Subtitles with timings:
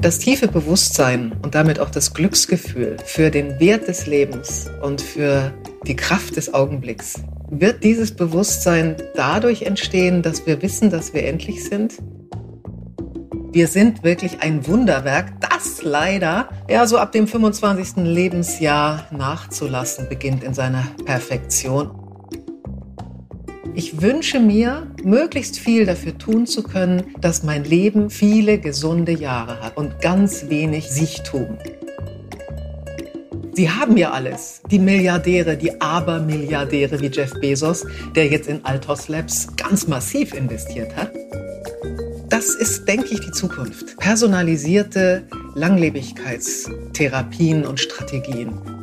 [0.00, 5.52] Das tiefe Bewusstsein und damit auch das Glücksgefühl für den Wert des Lebens und für
[5.86, 11.64] die Kraft des Augenblicks wird dieses Bewusstsein dadurch entstehen, dass wir wissen, dass wir endlich
[11.64, 11.94] sind?
[13.52, 17.96] Wir sind wirklich ein Wunderwerk, das leider ja so ab dem 25.
[18.04, 21.99] Lebensjahr nachzulassen beginnt in seiner Perfektion.
[23.80, 29.62] Ich wünsche mir, möglichst viel dafür tun zu können, dass mein Leben viele gesunde Jahre
[29.62, 31.56] hat und ganz wenig Sichtum.
[33.54, 34.60] Sie haben ja alles.
[34.70, 40.94] Die Milliardäre, die Abermilliardäre wie Jeff Bezos, der jetzt in Altos Labs ganz massiv investiert
[40.94, 41.10] hat.
[42.28, 43.96] Das ist, denke ich, die Zukunft.
[43.96, 45.22] Personalisierte
[45.54, 48.79] Langlebigkeitstherapien und Strategien.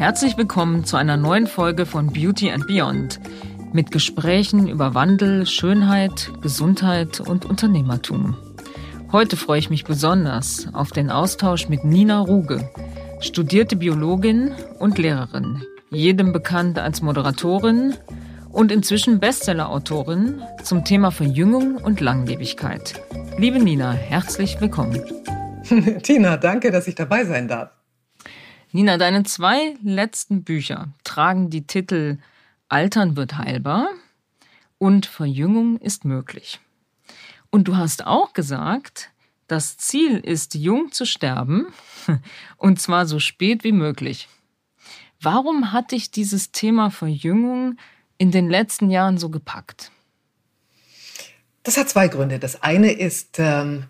[0.00, 3.20] Herzlich willkommen zu einer neuen Folge von Beauty and Beyond
[3.74, 8.34] mit Gesprächen über Wandel, Schönheit, Gesundheit und Unternehmertum.
[9.12, 12.66] Heute freue ich mich besonders auf den Austausch mit Nina Ruge,
[13.20, 17.92] studierte Biologin und Lehrerin, jedem bekannt als Moderatorin
[18.48, 22.94] und inzwischen Bestsellerautorin zum Thema Verjüngung und Langlebigkeit.
[23.36, 24.98] Liebe Nina, herzlich willkommen.
[26.02, 27.79] Tina, danke, dass ich dabei sein darf.
[28.72, 32.18] Nina, deine zwei letzten Bücher tragen die Titel
[32.68, 33.88] Altern wird heilbar
[34.78, 36.60] und Verjüngung ist möglich.
[37.50, 39.10] Und du hast auch gesagt,
[39.48, 41.66] das Ziel ist, jung zu sterben,
[42.58, 44.28] und zwar so spät wie möglich.
[45.20, 47.76] Warum hat dich dieses Thema Verjüngung
[48.18, 49.90] in den letzten Jahren so gepackt?
[51.64, 52.38] Das hat zwei Gründe.
[52.38, 53.84] Das eine ist ähm,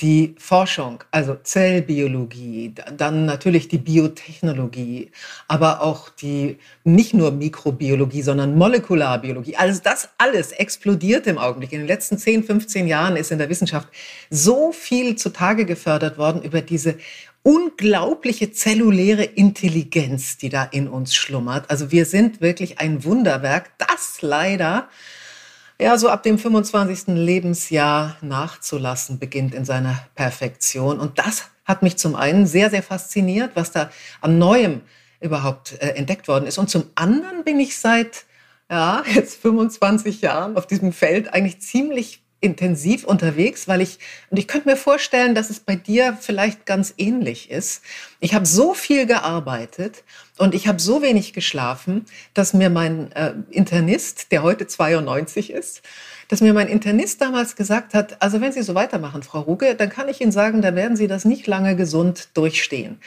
[0.00, 5.10] die Forschung, also Zellbiologie, dann natürlich die Biotechnologie,
[5.48, 9.56] aber auch die nicht nur Mikrobiologie, sondern Molekularbiologie.
[9.56, 11.72] Also das alles explodiert im Augenblick.
[11.72, 13.88] In den letzten 10, 15 Jahren ist in der Wissenschaft
[14.28, 16.96] so viel zutage gefördert worden über diese
[17.42, 21.70] unglaubliche zelluläre Intelligenz, die da in uns schlummert.
[21.70, 24.88] Also wir sind wirklich ein Wunderwerk, das leider
[25.80, 27.14] ja, so ab dem 25.
[27.14, 30.98] Lebensjahr nachzulassen beginnt in seiner Perfektion.
[30.98, 34.82] Und das hat mich zum einen sehr, sehr fasziniert, was da an Neuem
[35.20, 36.58] überhaupt äh, entdeckt worden ist.
[36.58, 38.24] Und zum anderen bin ich seit,
[38.70, 43.98] ja, jetzt 25 Jahren auf diesem Feld eigentlich ziemlich intensiv unterwegs, weil ich,
[44.30, 47.82] und ich könnte mir vorstellen, dass es bei dir vielleicht ganz ähnlich ist.
[48.20, 50.04] Ich habe so viel gearbeitet
[50.38, 55.82] und ich habe so wenig geschlafen, dass mir mein äh, Internist, der heute 92 ist,
[56.28, 59.90] dass mir mein Internist damals gesagt hat, also wenn Sie so weitermachen, Frau Ruge, dann
[59.90, 62.98] kann ich Ihnen sagen, da werden Sie das nicht lange gesund durchstehen.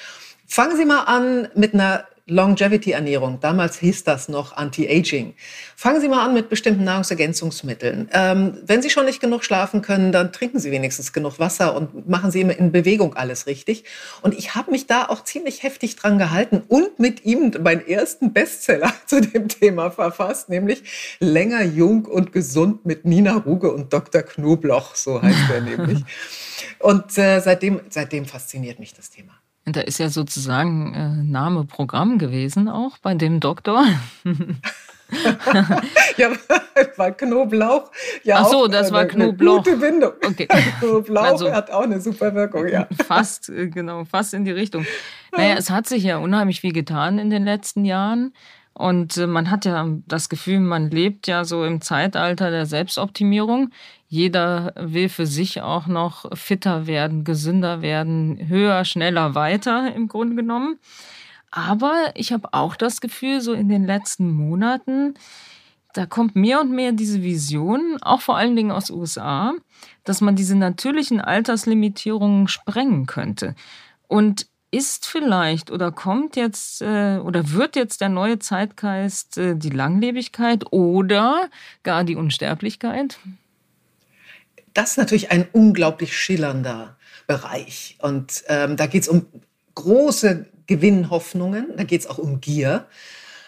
[0.48, 5.34] Fangen Sie mal an mit einer Longevity-Ernährung, damals hieß das noch Anti-Aging.
[5.76, 8.10] Fangen Sie mal an mit bestimmten Nahrungsergänzungsmitteln.
[8.14, 12.08] Ähm, wenn Sie schon nicht genug schlafen können, dann trinken Sie wenigstens genug Wasser und
[12.08, 13.84] machen Sie immer in Bewegung alles richtig.
[14.22, 18.34] Und ich habe mich da auch ziemlich heftig dran gehalten und mit ihm meinen ersten
[18.34, 20.84] Bestseller zu dem Thema verfasst, nämlich
[21.20, 24.22] Länger jung und gesund mit Nina Ruge und Dr.
[24.22, 26.00] Knobloch, so heißt er nämlich.
[26.80, 29.34] Und äh, seitdem, seitdem fasziniert mich das Thema.
[29.70, 33.86] Und da ist ja sozusagen äh, Name Programm gewesen auch bei dem Doktor.
[36.18, 36.32] ja,
[36.96, 37.92] war Knoblauch.
[38.24, 39.64] Ja, Ach so, das war Knoblauch.
[39.68, 40.12] Eine gute Bindung.
[40.26, 40.48] Okay.
[40.80, 42.88] Knoblauch also, hat auch eine super Wirkung, ja.
[43.08, 44.88] Fast, äh, genau, fast in die Richtung.
[45.38, 48.34] Naja, es hat sich ja unheimlich viel getan in den letzten Jahren.
[48.74, 53.70] Und äh, man hat ja das Gefühl, man lebt ja so im Zeitalter der Selbstoptimierung.
[54.12, 60.36] Jeder will für sich auch noch fitter werden, gesünder werden, höher, schneller, weiter im Grunde
[60.36, 60.80] genommen.
[61.52, 65.14] Aber ich habe auch das Gefühl, so in den letzten Monaten,
[65.94, 69.54] da kommt mehr und mehr diese Vision, auch vor allen Dingen aus USA,
[70.06, 73.54] dass man diese natürlichen Alterslimitierungen sprengen könnte.
[74.08, 79.72] Und ist vielleicht oder kommt jetzt äh, oder wird jetzt der neue Zeitgeist äh, die
[79.72, 81.50] Langlebigkeit oder
[81.84, 83.20] gar die Unsterblichkeit?
[84.74, 87.98] Das ist natürlich ein unglaublich schillernder Bereich.
[88.02, 89.26] Und ähm, da geht es um
[89.76, 92.86] große Gewinnhoffnungen, da geht es auch um Gier.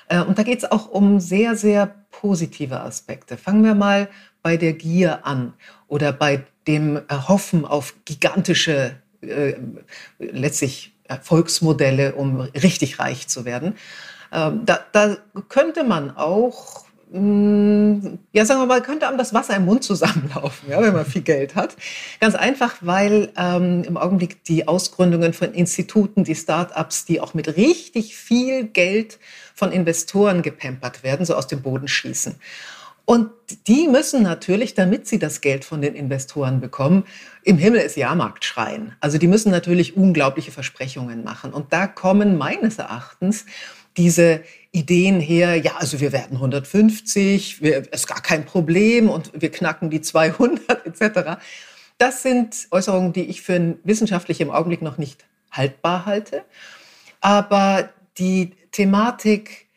[0.08, 3.38] Äh, und da geht es auch um sehr, sehr positive Aspekte.
[3.38, 4.10] Fangen wir mal
[4.42, 5.54] bei der Gier an
[5.88, 9.54] oder bei dem Hoffen auf gigantische, äh,
[10.20, 13.76] letztlich Erfolgsmodelle, um richtig reich zu werden.
[14.32, 15.18] Ähm, da, da
[15.50, 20.82] könnte man auch ja, sagen wir mal, könnte einem das Wasser im Mund zusammenlaufen, ja,
[20.82, 21.76] wenn man viel Geld hat.
[22.22, 27.58] Ganz einfach, weil ähm, im Augenblick die Ausgründungen von Instituten, die Start-ups, die auch mit
[27.58, 29.20] richtig viel Geld
[29.54, 32.36] von Investoren gepampert werden, so aus dem Boden schießen.
[33.04, 33.32] Und
[33.68, 37.04] die müssen natürlich, damit sie das Geld von den Investoren bekommen,
[37.44, 38.96] im Himmel ist Jahrmarkt schreien.
[39.02, 41.52] Also die müssen natürlich unglaubliche Versprechungen machen.
[41.52, 43.46] Und da kommen meines Erachtens
[43.98, 49.52] diese Ideen her, ja, also wir werden 150, wir, ist gar kein Problem und wir
[49.52, 51.42] knacken die 200 etc.
[51.98, 56.46] Das sind Äußerungen, die ich für wissenschaftlich im Augenblick noch nicht haltbar halte.
[57.20, 59.68] Aber die Thematik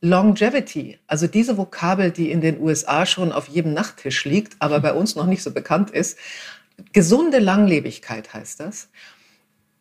[0.00, 4.92] Longevity, also diese Vokabel, die in den USA schon auf jedem Nachttisch liegt, aber bei
[4.92, 6.18] uns noch nicht so bekannt ist,
[6.92, 8.88] gesunde Langlebigkeit heißt das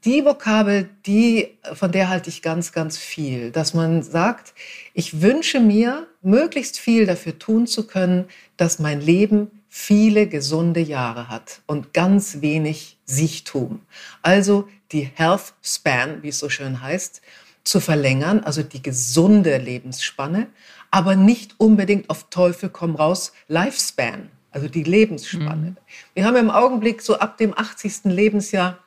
[0.06, 4.54] die Vokabel, die, von der halte ich ganz, ganz viel, dass man sagt,
[4.94, 8.26] ich wünsche mir, möglichst viel dafür tun zu können,
[8.58, 13.82] dass mein Leben viele gesunde Jahre hat und ganz wenig Sichtum.
[14.22, 17.22] Also die Health Span, wie es so schön heißt,
[17.64, 20.48] zu verlängern, also die gesunde Lebensspanne,
[20.92, 25.72] aber nicht unbedingt auf Teufel komm raus Lifespan, also die Lebensspanne.
[25.72, 25.78] Mhm.
[26.14, 28.06] Wir haben im Augenblick so ab dem 80.
[28.06, 28.83] Lebensjahr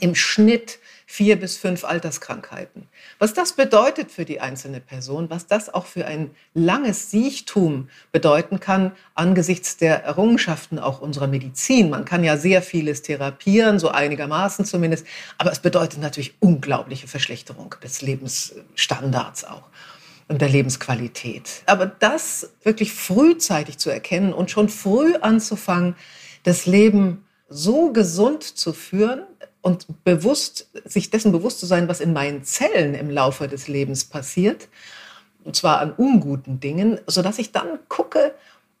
[0.00, 0.78] im Schnitt
[1.08, 2.88] vier bis fünf Alterskrankheiten.
[3.20, 8.58] Was das bedeutet für die einzelne Person, was das auch für ein langes Siechtum bedeuten
[8.58, 11.90] kann angesichts der Errungenschaften auch unserer Medizin.
[11.90, 15.06] Man kann ja sehr vieles therapieren, so einigermaßen zumindest,
[15.38, 19.70] aber es bedeutet natürlich unglaubliche Verschlechterung des Lebensstandards auch
[20.26, 21.62] und der Lebensqualität.
[21.66, 25.94] Aber das wirklich frühzeitig zu erkennen und schon früh anzufangen,
[26.42, 29.22] das Leben so gesund zu führen,
[29.66, 34.04] und bewusst, sich dessen bewusst zu sein, was in meinen Zellen im Laufe des Lebens
[34.04, 34.68] passiert,
[35.42, 38.32] und zwar an unguten Dingen, sodass ich dann gucke,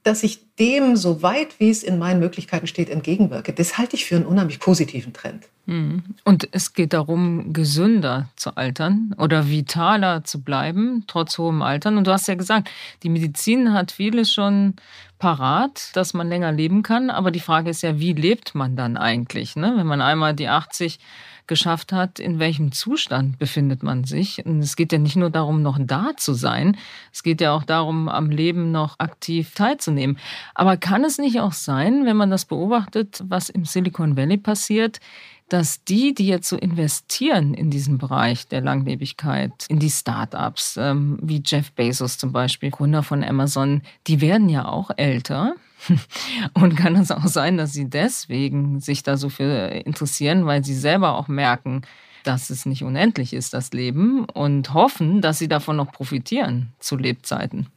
[0.04, 3.52] dass ich dem, so weit wie es in meinen Möglichkeiten steht, entgegenwirke.
[3.52, 5.48] Das halte ich für einen unheimlich positiven Trend.
[5.66, 6.04] Mhm.
[6.22, 11.98] Und es geht darum, gesünder zu altern oder vitaler zu bleiben, trotz hohem Altern.
[11.98, 12.70] Und du hast ja gesagt,
[13.02, 14.74] die Medizin hat vieles schon
[15.18, 17.10] parat, dass man länger leben kann.
[17.10, 19.56] Aber die Frage ist ja, wie lebt man dann eigentlich?
[19.56, 19.74] Ne?
[19.76, 20.98] Wenn man einmal die 80
[21.46, 24.44] geschafft hat, in welchem Zustand befindet man sich.
[24.44, 26.76] Und es geht ja nicht nur darum, noch da zu sein,
[27.12, 30.18] es geht ja auch darum, am Leben noch aktiv teilzunehmen.
[30.54, 34.98] Aber kann es nicht auch sein, wenn man das beobachtet, was im Silicon Valley passiert,
[35.48, 41.18] dass die, die jetzt so investieren in diesen Bereich der Langlebigkeit, in die Startups, ähm,
[41.22, 45.54] wie Jeff Bezos zum Beispiel, Gründer von Amazon, die werden ja auch älter.
[46.54, 50.74] Und kann es auch sein, dass sie deswegen sich da so für interessieren, weil sie
[50.74, 51.82] selber auch merken,
[52.24, 56.96] dass es nicht unendlich ist, das Leben, und hoffen, dass sie davon noch profitieren zu
[56.96, 57.68] Lebzeiten.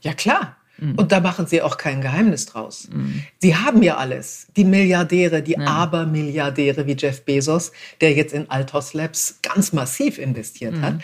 [0.00, 0.56] Ja, klar.
[0.78, 0.94] Mhm.
[0.94, 2.88] Und da machen sie auch kein Geheimnis draus.
[2.90, 3.24] Mhm.
[3.38, 4.46] Sie haben ja alles.
[4.56, 5.66] Die Milliardäre, die ja.
[5.66, 10.82] Abermilliardäre wie Jeff Bezos, der jetzt in Altos Labs ganz massiv investiert mhm.
[10.82, 10.94] hat,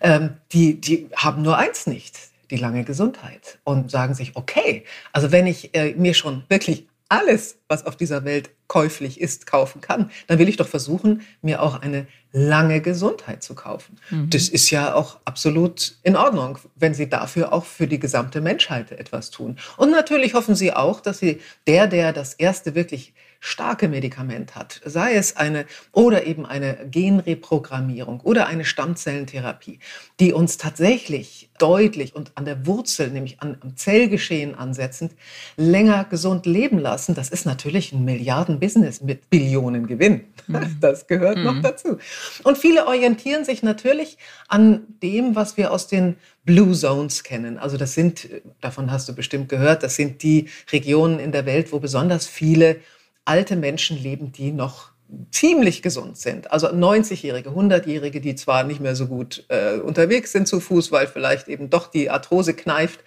[0.00, 2.16] ähm, die, die haben nur eins nicht
[2.50, 7.58] die lange Gesundheit und sagen sich, okay, also wenn ich äh, mir schon wirklich alles,
[7.68, 11.80] was auf dieser Welt käuflich ist, kaufen kann, dann will ich doch versuchen, mir auch
[11.80, 13.98] eine lange Gesundheit zu kaufen.
[14.10, 14.28] Mhm.
[14.30, 18.92] Das ist ja auch absolut in Ordnung, wenn Sie dafür auch für die gesamte Menschheit
[18.92, 19.56] etwas tun.
[19.78, 24.80] Und natürlich hoffen Sie auch, dass Sie der, der das erste wirklich starke Medikament hat,
[24.84, 29.78] sei es eine oder eben eine Genreprogrammierung oder eine Stammzellentherapie,
[30.18, 35.12] die uns tatsächlich deutlich und an der Wurzel, nämlich an, am Zellgeschehen ansetzend,
[35.56, 40.24] länger gesund leben lassen, das ist natürlich ein Milliardenbusiness mit Billionen Gewinn.
[40.46, 40.76] Mhm.
[40.80, 41.44] Das gehört mhm.
[41.44, 41.98] noch dazu.
[42.44, 47.58] Und viele orientieren sich natürlich an dem, was wir aus den Blue Zones kennen.
[47.58, 48.28] Also das sind,
[48.60, 52.80] davon hast du bestimmt gehört, das sind die Regionen in der Welt, wo besonders viele
[53.28, 54.92] alte Menschen leben, die noch
[55.30, 56.50] ziemlich gesund sind.
[56.52, 61.06] Also 90-Jährige, 100-Jährige, die zwar nicht mehr so gut äh, unterwegs sind zu Fuß, weil
[61.06, 63.00] vielleicht eben doch die Arthrose kneift,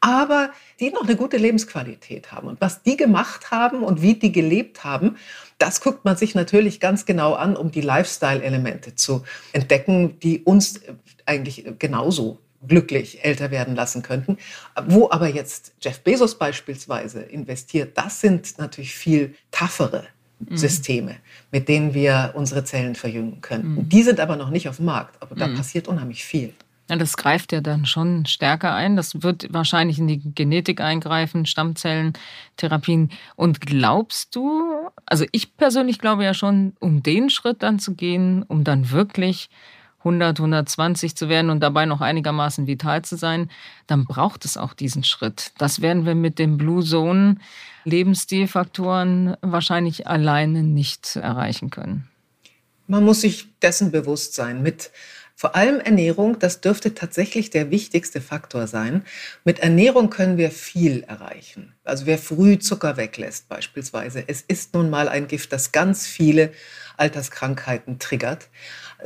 [0.00, 2.48] aber die noch eine gute Lebensqualität haben.
[2.48, 5.16] Und was die gemacht haben und wie die gelebt haben,
[5.58, 10.80] das guckt man sich natürlich ganz genau an, um die Lifestyle-Elemente zu entdecken, die uns
[11.24, 14.38] eigentlich genauso glücklich älter werden lassen könnten.
[14.86, 20.04] Wo aber jetzt Jeff Bezos beispielsweise investiert, das sind natürlich viel toughere
[20.38, 20.56] mhm.
[20.56, 21.16] Systeme,
[21.50, 23.74] mit denen wir unsere Zellen verjüngen könnten.
[23.74, 23.88] Mhm.
[23.88, 25.56] Die sind aber noch nicht auf dem Markt, aber da mhm.
[25.56, 26.52] passiert unheimlich viel.
[26.88, 28.94] Ja, das greift ja dann schon stärker ein.
[28.94, 33.10] Das wird wahrscheinlich in die Genetik eingreifen, Stammzellentherapien.
[33.34, 38.44] Und glaubst du, also ich persönlich glaube ja schon, um den Schritt dann zu gehen,
[38.44, 39.50] um dann wirklich
[40.06, 43.50] 100, 120 zu werden und dabei noch einigermaßen vital zu sein,
[43.88, 45.52] dann braucht es auch diesen Schritt.
[45.58, 47.36] Das werden wir mit den Blue Zone
[47.84, 52.08] Lebensstilfaktoren wahrscheinlich alleine nicht erreichen können.
[52.86, 54.62] Man muss sich dessen bewusst sein.
[54.62, 54.90] Mit
[55.34, 59.04] Vor allem Ernährung, das dürfte tatsächlich der wichtigste Faktor sein.
[59.44, 61.74] Mit Ernährung können wir viel erreichen.
[61.84, 66.52] Also wer früh Zucker weglässt beispielsweise, es ist nun mal ein Gift, das ganz viele
[66.96, 68.48] Alterskrankheiten triggert.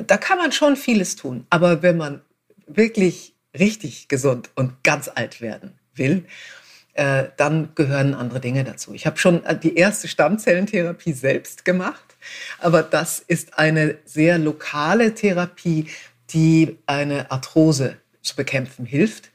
[0.07, 1.47] Da kann man schon vieles tun.
[1.51, 2.23] Aber wenn man
[2.67, 6.25] wirklich richtig gesund und ganz alt werden will,
[6.95, 8.95] äh, dann gehören andere Dinge dazu.
[8.95, 12.17] Ich habe schon äh, die erste Stammzellentherapie selbst gemacht,
[12.59, 15.89] aber das ist eine sehr lokale Therapie,
[16.31, 19.31] die eine Arthrose zu bekämpfen hilft,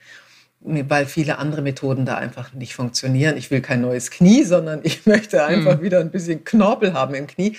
[0.66, 3.38] weil viele andere Methoden da einfach nicht funktionieren.
[3.38, 5.84] Ich will kein neues Knie, sondern ich möchte einfach mhm.
[5.84, 7.56] wieder ein bisschen Knorpel haben im Knie.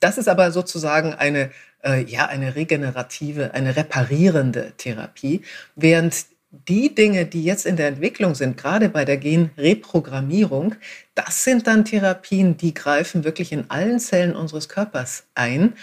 [0.00, 1.50] Das ist aber sozusagen eine,
[1.84, 5.42] äh, ja, eine regenerative, eine reparierende Therapie,
[5.74, 10.76] während die Dinge, die jetzt in der Entwicklung sind, gerade bei der Genreprogrammierung,
[11.14, 15.74] das sind dann Therapien, die greifen wirklich in allen Zellen unseres Körpers ein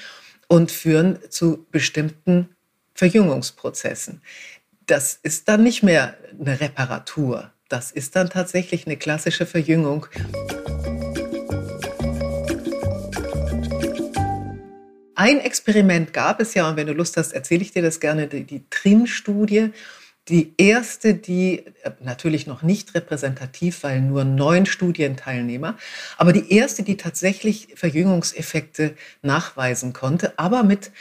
[0.48, 2.50] und führen zu bestimmten
[2.96, 4.22] Verjüngungsprozessen.
[4.86, 10.08] Das ist dann nicht mehr eine Reparatur, das ist dann tatsächlich eine klassische Verjüngung.
[15.16, 18.28] Ein Experiment gab es ja, und wenn du Lust hast, erzähle ich dir das gerne,
[18.28, 19.72] die, die TRIM-Studie.
[20.30, 25.78] Die erste, die äh, natürlich noch nicht repräsentativ, weil nur neun Studienteilnehmer,
[26.18, 30.92] aber die erste, die tatsächlich Verjüngungseffekte nachweisen konnte, aber mit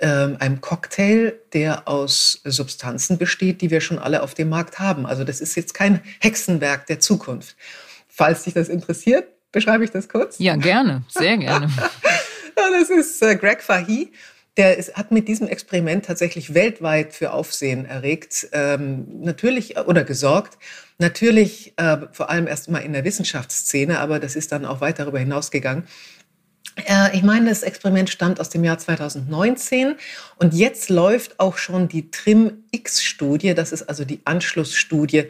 [0.00, 5.06] einem Cocktail, der aus Substanzen besteht, die wir schon alle auf dem Markt haben.
[5.06, 7.56] Also das ist jetzt kein Hexenwerk der Zukunft.
[8.08, 10.38] Falls dich das interessiert, beschreibe ich das kurz?
[10.38, 11.70] Ja, gerne, sehr gerne.
[12.54, 14.12] das ist äh, Greg Fahy.
[14.58, 20.58] Der ist, hat mit diesem Experiment tatsächlich weltweit für Aufsehen erregt, ähm, natürlich oder gesorgt.
[20.98, 24.98] Natürlich äh, vor allem erst mal in der Wissenschaftsszene, aber das ist dann auch weit
[24.98, 25.84] darüber hinausgegangen.
[26.76, 29.94] Äh, ich meine, das Experiment stammt aus dem Jahr 2019
[30.36, 33.54] und jetzt läuft auch schon die TRIM-X-Studie.
[33.54, 35.24] Das ist also die Anschlussstudie,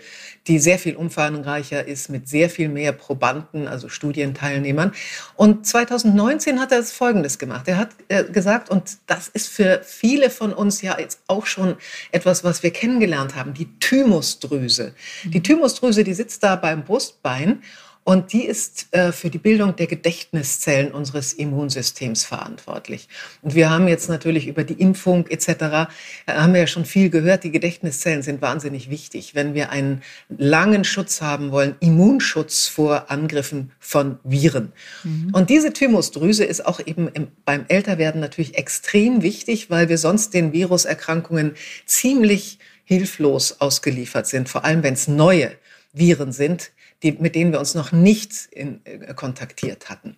[0.47, 4.93] die sehr viel umfangreicher ist mit sehr viel mehr Probanden, also Studienteilnehmern.
[5.35, 7.67] Und 2019 hat er das Folgendes gemacht.
[7.67, 11.77] Er hat äh, gesagt, und das ist für viele von uns ja jetzt auch schon
[12.13, 14.95] etwas, was wir kennengelernt haben, die Thymusdrüse.
[15.25, 15.45] Die mhm.
[15.45, 17.63] Thymusdrüse, die sitzt da beim Brustbein
[18.05, 23.09] und die ist äh, für die Bildung der Gedächtniszellen unseres Immunsystems verantwortlich.
[23.43, 25.49] Und wir haben jetzt natürlich über die Impfung etc.
[25.49, 25.87] Äh,
[26.27, 27.45] haben wir ja schon viel gehört.
[27.45, 33.71] Die Gedächtniszellen sind wahnsinnig wichtig, wenn wir einen langen Schutz haben wollen, Immunschutz vor Angriffen
[33.79, 34.73] von Viren.
[35.05, 35.31] Mhm.
[35.33, 40.35] Und diese Thymusdrüse ist auch eben im, beim Älterwerden natürlich extrem wichtig, weil wir sonst
[40.35, 41.55] den Viruserkrankungen
[41.87, 45.53] ziemlich hilflos ausgeliefert sind, vor allem wenn es neue
[45.93, 50.17] Viren sind die, mit denen wir uns noch nicht in, äh, kontaktiert hatten.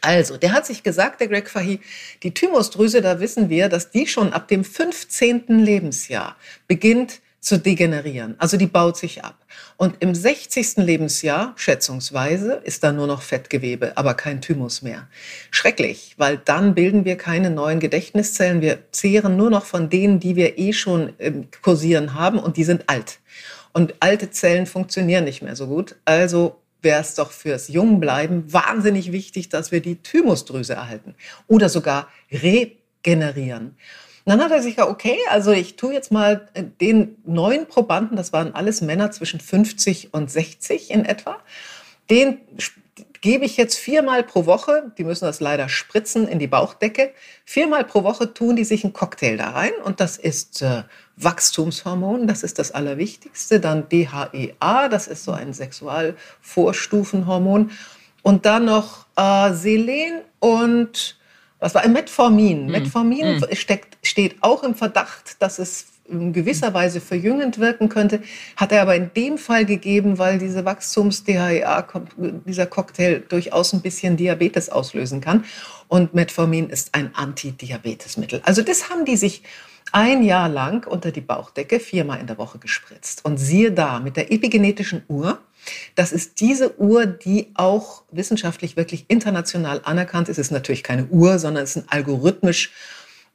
[0.00, 1.80] Also, der hat sich gesagt, der Greg Fahy,
[2.22, 5.44] die Thymusdrüse, da wissen wir, dass die schon ab dem 15.
[5.48, 6.36] Lebensjahr
[6.66, 8.34] beginnt zu degenerieren.
[8.38, 9.46] Also die baut sich ab.
[9.76, 10.78] Und im 60.
[10.78, 15.06] Lebensjahr, schätzungsweise, ist da nur noch Fettgewebe, aber kein Thymus mehr.
[15.52, 18.62] Schrecklich, weil dann bilden wir keine neuen Gedächtniszellen.
[18.62, 22.64] Wir zehren nur noch von denen, die wir eh schon im Kursieren haben und die
[22.64, 23.20] sind alt.
[23.76, 25.96] Und alte Zellen funktionieren nicht mehr so gut.
[26.06, 31.14] Also wäre es doch fürs Jungbleiben wahnsinnig wichtig, dass wir die Thymusdrüse erhalten
[31.46, 33.76] oder sogar regenerieren.
[34.24, 38.16] Dann hat er sich gesagt, okay, also ich tue jetzt mal äh, den neuen Probanden,
[38.16, 41.36] das waren alles Männer zwischen 50 und 60 in etwa,
[42.08, 42.38] den
[43.20, 47.12] gebe ich jetzt viermal pro Woche, die müssen das leider spritzen in die Bauchdecke,
[47.44, 50.82] viermal pro Woche tun die sich einen Cocktail da rein und das ist äh,
[51.16, 57.70] Wachstumshormon, das ist das Allerwichtigste, dann DHEA, das ist so ein Sexualvorstufenhormon
[58.22, 61.16] und dann noch äh, Selen und
[61.58, 62.66] was war Metformin.
[62.66, 62.70] Mm.
[62.70, 63.54] Metformin mm.
[63.54, 68.22] Steckt, steht auch im Verdacht, dass es in gewisser Weise verjüngend wirken könnte,
[68.56, 71.86] hat er aber in dem Fall gegeben, weil diese Wachstums-DHEA,
[72.44, 75.44] dieser Cocktail durchaus ein bisschen Diabetes auslösen kann.
[75.88, 78.40] Und Metformin ist ein Antidiabetesmittel.
[78.44, 79.42] Also das haben die sich
[79.92, 83.24] ein Jahr lang unter die Bauchdecke viermal in der Woche gespritzt.
[83.24, 85.38] Und siehe da, mit der epigenetischen Uhr,
[85.94, 90.38] das ist diese Uhr, die auch wissenschaftlich wirklich international anerkannt ist.
[90.38, 92.72] Es ist natürlich keine Uhr, sondern es ist ein algorithmisch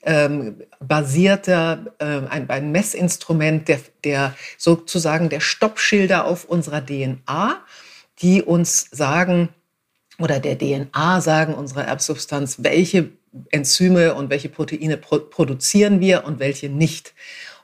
[0.03, 7.63] ähm, basierter, äh, ein, ein Messinstrument, der, der sozusagen der Stoppschilder auf unserer DNA,
[8.22, 9.50] die uns sagen,
[10.20, 13.10] oder der DNA sagen, unserer Erbsubstanz, welche
[13.50, 17.13] Enzyme und welche Proteine pro produzieren wir und welche nicht.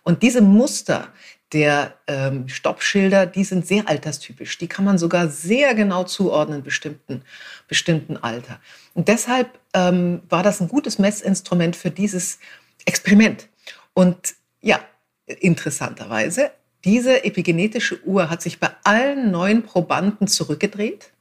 [0.04, 1.10] Und diese Muster
[1.54, 4.58] der ähm, Stoppschilder, die sind sehr alterstypisch.
[4.58, 7.24] Die kann man sogar sehr genau zuordnen, bestimmten,
[7.68, 8.60] bestimmten Alter.
[8.94, 12.40] Und deshalb ähm, war das ein gutes Messinstrument für dieses
[12.86, 13.48] Experiment.
[13.94, 14.80] Und ja,
[15.26, 16.52] interessanterweise,
[16.84, 21.12] diese epigenetische Uhr hat sich bei allen neuen Probanden zurückgedreht.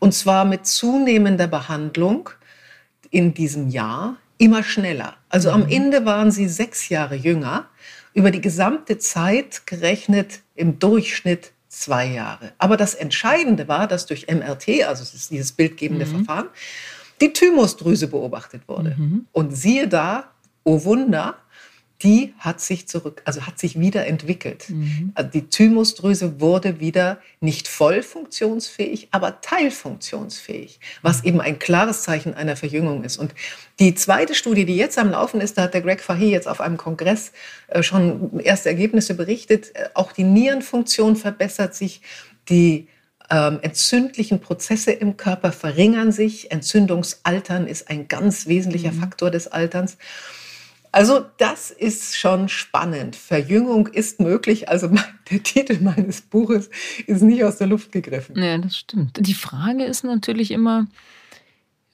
[0.00, 2.30] Und zwar mit zunehmender Behandlung
[3.10, 5.16] in diesem Jahr immer schneller.
[5.28, 5.70] Also am mhm.
[5.70, 7.68] Ende waren sie sechs Jahre jünger,
[8.18, 12.50] über die gesamte Zeit gerechnet im Durchschnitt zwei Jahre.
[12.58, 16.24] Aber das Entscheidende war, dass durch MRT, also dieses bildgebende mhm.
[16.24, 16.48] Verfahren,
[17.20, 18.96] die Thymusdrüse beobachtet wurde.
[18.98, 19.26] Mhm.
[19.30, 20.32] Und siehe da,
[20.64, 21.36] oh Wunder,
[22.02, 24.70] die hat sich zurück, also hat sich wieder entwickelt.
[24.70, 25.10] Mhm.
[25.14, 32.34] Also die Thymusdrüse wurde wieder nicht voll funktionsfähig, aber teilfunktionsfähig, was eben ein klares Zeichen
[32.34, 33.16] einer Verjüngung ist.
[33.16, 33.34] Und
[33.80, 36.60] die zweite Studie, die jetzt am Laufen ist, da hat der Greg Fahey jetzt auf
[36.60, 37.32] einem Kongress
[37.66, 39.74] äh, schon erste Ergebnisse berichtet.
[39.74, 42.00] Äh, auch die Nierenfunktion verbessert sich,
[42.48, 42.86] die
[43.30, 46.50] ähm, entzündlichen Prozesse im Körper verringern sich.
[46.50, 49.00] Entzündungsaltern ist ein ganz wesentlicher mhm.
[49.00, 49.98] Faktor des Alterns.
[50.92, 53.16] Also das ist schon spannend.
[53.16, 54.68] Verjüngung ist möglich.
[54.68, 54.88] Also
[55.30, 56.70] der Titel meines Buches
[57.06, 58.40] ist nicht aus der Luft gegriffen.
[58.42, 59.18] Ja, das stimmt.
[59.20, 60.86] Die Frage ist natürlich immer,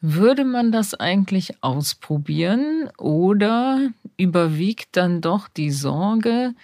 [0.00, 6.54] würde man das eigentlich ausprobieren oder überwiegt dann doch die Sorge,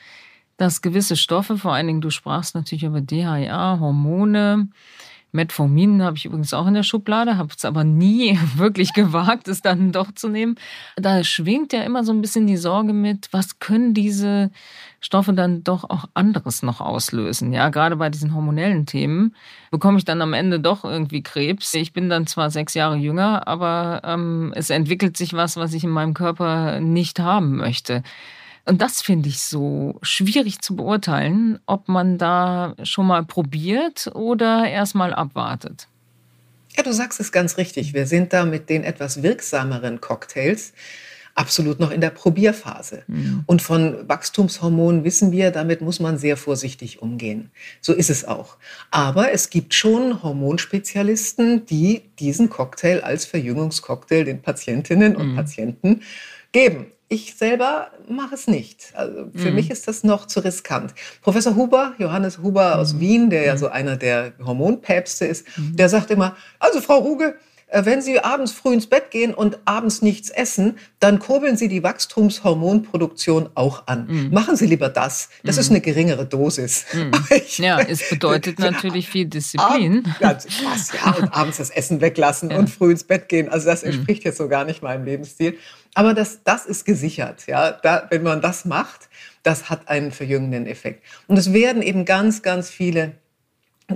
[0.59, 4.69] dass gewisse Stoffe, vor allen Dingen du sprachst natürlich über DHA, Hormone,
[5.33, 9.63] Metformin habe ich übrigens auch in der Schublade, habe es aber nie wirklich gewagt, es
[9.63, 10.57] dann doch zu nehmen.
[10.97, 14.51] Da schwingt ja immer so ein bisschen die Sorge mit, was können diese
[15.01, 17.53] Stoffe dann doch auch anderes noch auslösen.
[17.53, 19.35] Ja, gerade bei diesen hormonellen Themen
[19.71, 21.73] bekomme ich dann am Ende doch irgendwie Krebs.
[21.75, 25.85] Ich bin dann zwar sechs Jahre jünger, aber ähm, es entwickelt sich was, was ich
[25.85, 28.03] in meinem Körper nicht haben möchte.
[28.64, 34.69] Und das finde ich so schwierig zu beurteilen, ob man da schon mal probiert oder
[34.69, 35.88] erst mal abwartet.
[36.76, 37.95] Ja, du sagst es ganz richtig.
[37.95, 40.73] Wir sind da mit den etwas wirksameren Cocktails
[41.35, 43.02] absolut noch in der Probierphase.
[43.07, 43.45] Mhm.
[43.47, 47.50] Und von Wachstumshormonen wissen wir, damit muss man sehr vorsichtig umgehen.
[47.81, 48.57] So ist es auch.
[48.90, 55.37] Aber es gibt schon Hormonspezialisten, die diesen Cocktail als Verjüngungscocktail den Patientinnen und mhm.
[55.37, 56.02] Patienten
[56.52, 56.87] geben.
[57.13, 58.93] Ich selber mache es nicht.
[58.95, 59.57] Also für mhm.
[59.57, 60.95] mich ist das noch zu riskant.
[61.23, 63.01] Professor Huber, Johannes Huber aus mhm.
[63.01, 63.59] Wien, der ja mhm.
[63.59, 65.75] so einer der Hormonpäpste ist, mhm.
[65.75, 67.35] der sagt immer, also Frau Ruge,
[67.73, 71.83] wenn Sie abends früh ins Bett gehen und abends nichts essen, dann kurbeln Sie die
[71.83, 74.06] Wachstumshormonproduktion auch an.
[74.06, 74.30] Mhm.
[74.33, 75.28] Machen Sie lieber das.
[75.45, 75.61] Das mhm.
[75.61, 76.87] ist eine geringere Dosis.
[76.93, 77.13] Mhm.
[77.59, 80.04] ja, es bedeutet natürlich viel Disziplin.
[80.04, 80.37] Abend, ja,
[81.04, 82.59] ja, und abends das Essen weglassen ja.
[82.59, 83.49] und früh ins Bett gehen.
[83.49, 85.56] Also das entspricht jetzt so gar nicht meinem Lebensstil.
[85.95, 87.47] Aber das, das ist gesichert.
[87.47, 87.73] Ja?
[87.73, 89.09] Da, wenn man das macht,
[89.43, 91.04] das hat einen verjüngenden Effekt.
[91.26, 93.13] Und es werden eben ganz, ganz viele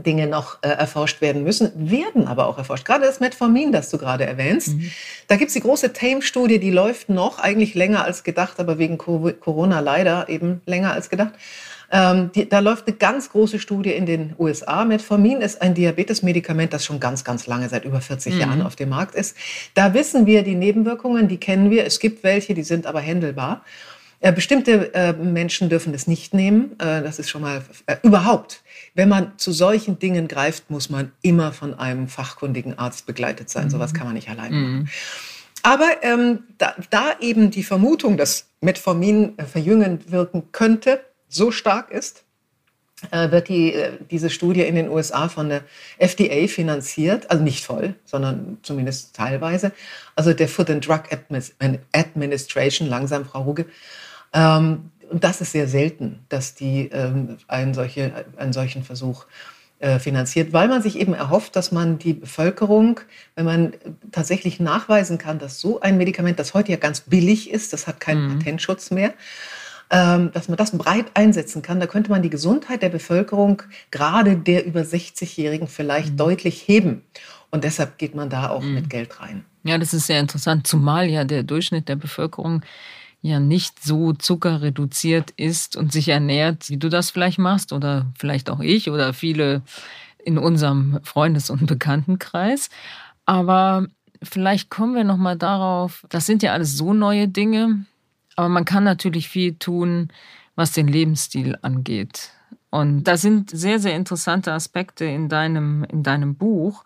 [0.03, 2.85] Dinge noch äh, erforscht werden müssen, werden aber auch erforscht.
[2.85, 4.69] Gerade das Metformin, das du gerade erwähnst.
[4.69, 4.91] Mhm.
[5.29, 8.99] Da gibt es die große TAME-Studie, die läuft noch, eigentlich länger als gedacht, aber wegen
[8.99, 11.33] Corona leider eben länger als gedacht.
[11.91, 14.85] Ähm, die, da läuft eine ganz große Studie in den USA.
[14.85, 18.41] Metformin ist ein Diabetesmedikament, das schon ganz, ganz lange, seit über 40 mhm.
[18.41, 19.37] Jahren auf dem Markt ist.
[19.75, 21.87] Da wissen wir die Nebenwirkungen, die kennen wir.
[21.87, 23.63] Es gibt welche, die sind aber händelbar.
[24.21, 26.73] Äh, bestimmte äh, Menschen dürfen das nicht nehmen.
[26.81, 28.64] Äh, das ist schon mal äh, überhaupt.
[28.95, 33.65] Wenn man zu solchen Dingen greift, muss man immer von einem fachkundigen Arzt begleitet sein.
[33.67, 33.71] Mhm.
[33.71, 34.73] Sowas kann man nicht allein machen.
[34.73, 34.89] Mhm.
[35.63, 41.91] Aber ähm, da, da, eben die Vermutung, dass Metformin äh, verjüngend wirken könnte, so stark
[41.91, 42.25] ist,
[43.11, 45.63] äh, wird die, äh, diese Studie in den USA von der
[45.99, 49.73] FDA finanziert, also nicht voll, sondern zumindest teilweise.
[50.15, 51.05] Also der Food and Drug
[51.93, 53.67] Administration, langsam, Frau Ruge.
[54.33, 59.27] Ähm, und das ist sehr selten, dass die ähm, einen, solche, einen solchen Versuch
[59.79, 62.99] äh, finanziert, weil man sich eben erhofft, dass man die Bevölkerung,
[63.37, 63.75] wenn man
[64.11, 68.01] tatsächlich nachweisen kann, dass so ein Medikament, das heute ja ganz billig ist, das hat
[68.01, 68.39] keinen mhm.
[68.39, 69.15] Patentschutz mehr,
[69.89, 71.79] ähm, dass man das breit einsetzen kann.
[71.79, 76.17] Da könnte man die Gesundheit der Bevölkerung, gerade der über 60-Jährigen, vielleicht mhm.
[76.17, 77.05] deutlich heben.
[77.53, 78.75] Und deshalb geht man da auch mhm.
[78.75, 79.45] mit Geld rein.
[79.63, 82.63] Ja, das ist sehr interessant, zumal ja der Durchschnitt der Bevölkerung
[83.25, 88.51] ja nicht so zuckerreduziert ist und sich ernährt, wie du das vielleicht machst oder vielleicht
[88.51, 89.63] auch ich oder viele
[90.23, 92.69] in unserem Freundes- und Bekanntenkreis.
[93.25, 93.87] Aber
[94.23, 97.87] vielleicht kommen wir noch mal darauf, das sind ja alles so neue Dinge,
[98.37, 100.09] aber man kann natürlich viel tun,
[100.55, 102.31] was den Lebensstil angeht.
[102.69, 106.85] Und da sind sehr, sehr interessante Aspekte in deinem, in deinem Buch.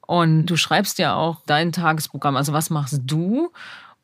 [0.00, 2.36] Und du schreibst ja auch dein Tagesprogramm.
[2.36, 3.52] Also was machst du,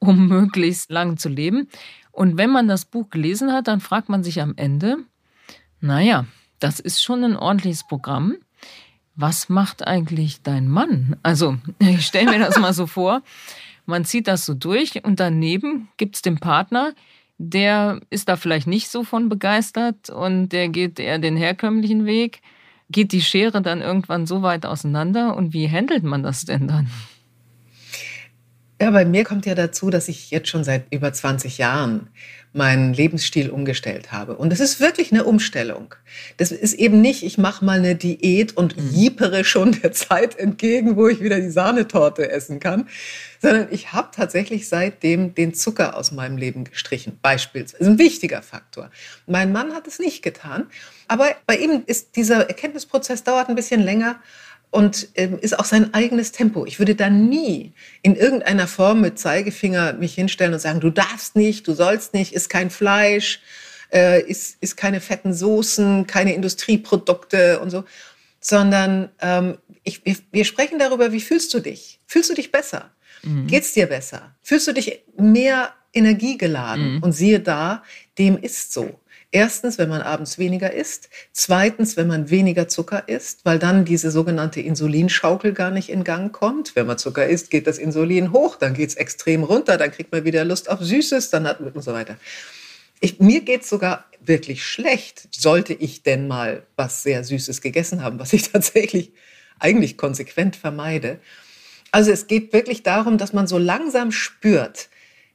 [0.02, 1.68] um möglichst lang zu leben?
[2.10, 4.98] Und wenn man das Buch gelesen hat, dann fragt man sich am Ende,
[5.80, 6.26] naja,
[6.58, 8.36] das ist schon ein ordentliches Programm.
[9.14, 11.16] Was macht eigentlich dein Mann?
[11.22, 13.22] Also, ich stelle mir das mal so vor.
[13.86, 16.92] Man zieht das so durch und daneben gibt es den Partner,
[17.38, 22.40] der ist da vielleicht nicht so von begeistert und der geht eher den herkömmlichen Weg.
[22.90, 26.88] Geht die Schere dann irgendwann so weit auseinander und wie handelt man das denn dann?
[28.82, 32.08] Ja, bei mir kommt ja dazu, dass ich jetzt schon seit über 20 Jahren
[32.52, 34.34] meinen Lebensstil umgestellt habe.
[34.36, 35.94] Und das ist wirklich eine Umstellung.
[36.36, 38.90] Das ist eben nicht, ich mache mal eine Diät und mhm.
[38.90, 42.88] jiepere schon der Zeit entgegen, wo ich wieder die Sahnetorte essen kann,
[43.40, 47.20] sondern ich habe tatsächlich seitdem den Zucker aus meinem Leben gestrichen.
[47.22, 47.78] Beispielsweise.
[47.78, 48.90] Das ist ein wichtiger Faktor.
[49.28, 50.66] Mein Mann hat es nicht getan.
[51.06, 54.18] Aber bei ihm ist dieser Erkenntnisprozess dauert ein bisschen länger
[54.72, 56.64] und ähm, ist auch sein eigenes Tempo.
[56.64, 61.36] Ich würde da nie in irgendeiner Form mit Zeigefinger mich hinstellen und sagen, du darfst
[61.36, 63.40] nicht, du sollst nicht, ist kein Fleisch,
[63.92, 67.84] äh, ist, ist keine fetten Soßen, keine Industrieprodukte und so,
[68.40, 70.00] sondern ähm, ich,
[70.32, 72.00] wir sprechen darüber, wie fühlst du dich?
[72.06, 72.90] Fühlst du dich besser?
[73.22, 73.48] Mhm.
[73.48, 74.34] Geht's dir besser?
[74.42, 76.94] Fühlst du dich mehr energiegeladen?
[76.94, 77.02] Mhm.
[77.02, 77.82] Und siehe da,
[78.16, 78.98] dem ist so.
[79.34, 81.08] Erstens, wenn man abends weniger isst.
[81.32, 86.30] Zweitens, wenn man weniger Zucker isst, weil dann diese sogenannte Insulinschaukel gar nicht in Gang
[86.32, 86.76] kommt.
[86.76, 90.12] Wenn man Zucker isst, geht das Insulin hoch, dann geht es extrem runter, dann kriegt
[90.12, 92.18] man wieder Lust auf Süßes, dann hat und so weiter.
[93.00, 98.04] Ich, mir geht es sogar wirklich schlecht, sollte ich denn mal was sehr Süßes gegessen
[98.04, 99.12] haben, was ich tatsächlich
[99.58, 101.20] eigentlich konsequent vermeide.
[101.90, 104.90] Also es geht wirklich darum, dass man so langsam spürt,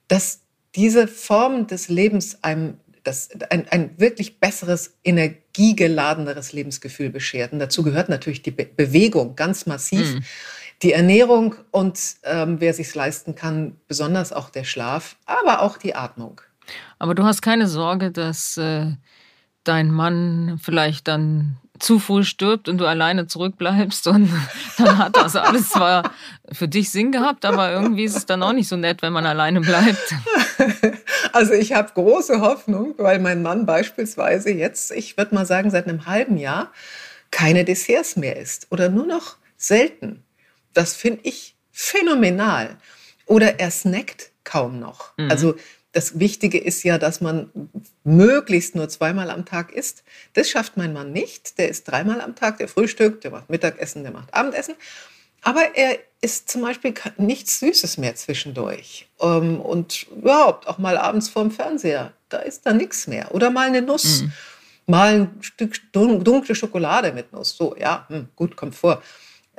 [0.07, 0.41] dass
[0.75, 7.53] diese Form des Lebens einem das ein, ein wirklich besseres, energiegeladeneres Lebensgefühl beschert.
[7.53, 10.15] Und dazu gehört natürlich die Be Bewegung ganz massiv.
[10.15, 10.23] Mhm.
[10.83, 15.95] Die Ernährung und ähm, wer sich leisten kann, besonders auch der Schlaf, aber auch die
[15.95, 16.39] Atmung.
[16.99, 18.91] Aber du hast keine Sorge, dass äh,
[19.63, 24.29] dein Mann vielleicht dann zu früh stirbt und du alleine zurückbleibst und
[24.77, 26.11] dann hat das alles zwar
[26.51, 29.25] für dich Sinn gehabt, aber irgendwie ist es dann auch nicht so nett, wenn man
[29.25, 30.15] alleine bleibt.
[31.33, 35.87] Also ich habe große Hoffnung, weil mein Mann beispielsweise jetzt, ich würde mal sagen, seit
[35.87, 36.71] einem halben Jahr
[37.29, 40.23] keine Desserts mehr isst oder nur noch selten.
[40.73, 42.77] Das finde ich phänomenal.
[43.25, 45.17] Oder er snackt kaum noch.
[45.17, 45.29] Mhm.
[45.29, 45.55] Also
[45.97, 47.49] das Wichtige ist ja, dass man
[48.03, 50.03] möglichst nur zweimal am Tag isst.
[50.33, 51.57] Das schafft mein Mann nicht.
[51.57, 54.75] Der isst dreimal am Tag, der frühstückt, der macht Mittagessen, der macht Abendessen.
[55.41, 59.07] Aber er isst zum Beispiel nichts Süßes mehr zwischendurch.
[59.19, 63.33] Ähm, und überhaupt auch mal abends vorm Fernseher, da ist da nichts mehr.
[63.33, 64.33] Oder mal eine Nuss, mhm.
[64.85, 67.57] mal ein Stück dunkle Schokolade mit Nuss.
[67.57, 69.01] So, ja, hm, gut, kommt vor.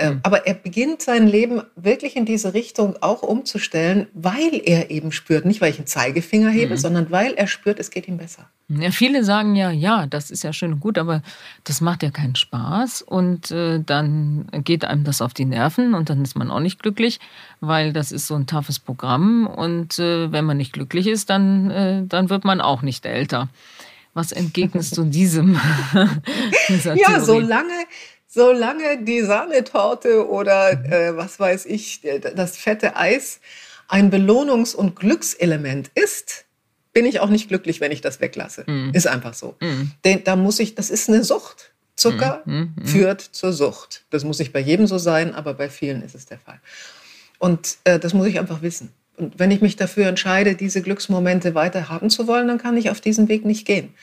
[0.01, 0.21] Mhm.
[0.23, 5.45] Aber er beginnt sein Leben wirklich in diese Richtung auch umzustellen, weil er eben spürt,
[5.45, 6.79] nicht weil ich einen Zeigefinger hebe, mhm.
[6.79, 8.49] sondern weil er spürt, es geht ihm besser.
[8.69, 11.23] Ja, viele sagen ja, ja, das ist ja schön und gut, aber
[11.65, 16.11] das macht ja keinen Spaß und äh, dann geht einem das auf die Nerven und
[16.11, 17.19] dann ist man auch nicht glücklich,
[17.61, 21.71] weil das ist so ein toughes Programm und äh, wenn man nicht glücklich ist, dann,
[21.71, 23.49] äh, dann wird man auch nicht älter.
[24.13, 25.59] Was entgegnest du diesem?
[26.95, 27.73] ja, solange
[28.29, 30.93] solange die Sahnetorte oder mhm.
[30.93, 32.03] äh, was weiß ich,
[32.35, 33.41] das fette Eis
[33.89, 36.45] ein Belohnungs- und Glückselement ist,
[36.93, 38.65] bin ich auch nicht glücklich, wenn ich das weglasse.
[38.67, 38.91] Mm.
[38.93, 39.57] Ist einfach so.
[39.61, 39.93] Mm.
[40.05, 41.73] Denn da muss ich, das ist eine Sucht.
[41.95, 42.85] Zucker mm.
[42.85, 44.05] führt zur Sucht.
[44.11, 46.61] Das muss nicht bei jedem so sein, aber bei vielen ist es der Fall.
[47.39, 48.93] Und äh, das muss ich einfach wissen.
[49.17, 52.91] Und wenn ich mich dafür entscheide, diese Glücksmomente weiter haben zu wollen, dann kann ich
[52.91, 53.95] auf diesen Weg nicht gehen.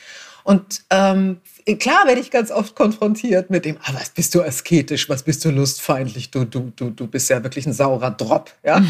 [0.43, 1.37] Und ähm,
[1.73, 5.43] klar werde ich ganz oft konfrontiert mit dem, ah, was bist du asketisch, was bist
[5.43, 8.51] du lustfeindlich, du, du, du, du bist ja wirklich ein saurer Drop.
[8.63, 8.83] Ja?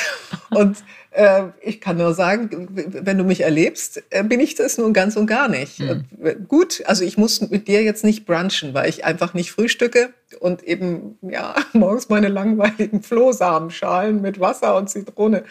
[0.50, 0.76] und
[1.10, 5.16] äh, ich kann nur sagen, wenn du mich erlebst, äh, bin ich das nun ganz
[5.16, 5.80] und gar nicht.
[5.80, 6.04] Mhm.
[6.46, 10.62] Gut, also ich muss mit dir jetzt nicht brunchen, weil ich einfach nicht frühstücke und
[10.62, 15.42] eben ja morgens meine langweiligen Flohsamenschalen mit Wasser und Zitrone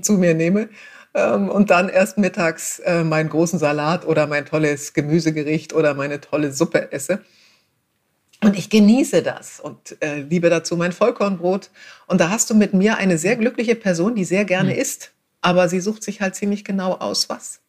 [0.00, 0.70] zu mir nehme
[1.12, 6.52] und dann erst mittags äh, meinen großen Salat oder mein tolles Gemüsegericht oder meine tolle
[6.52, 7.20] Suppe esse.
[8.42, 11.70] Und ich genieße das und äh, liebe dazu mein Vollkornbrot.
[12.06, 14.78] Und da hast du mit mir eine sehr glückliche Person, die sehr gerne mhm.
[14.78, 15.12] isst.
[15.42, 17.60] Aber sie sucht sich halt ziemlich genau aus, was.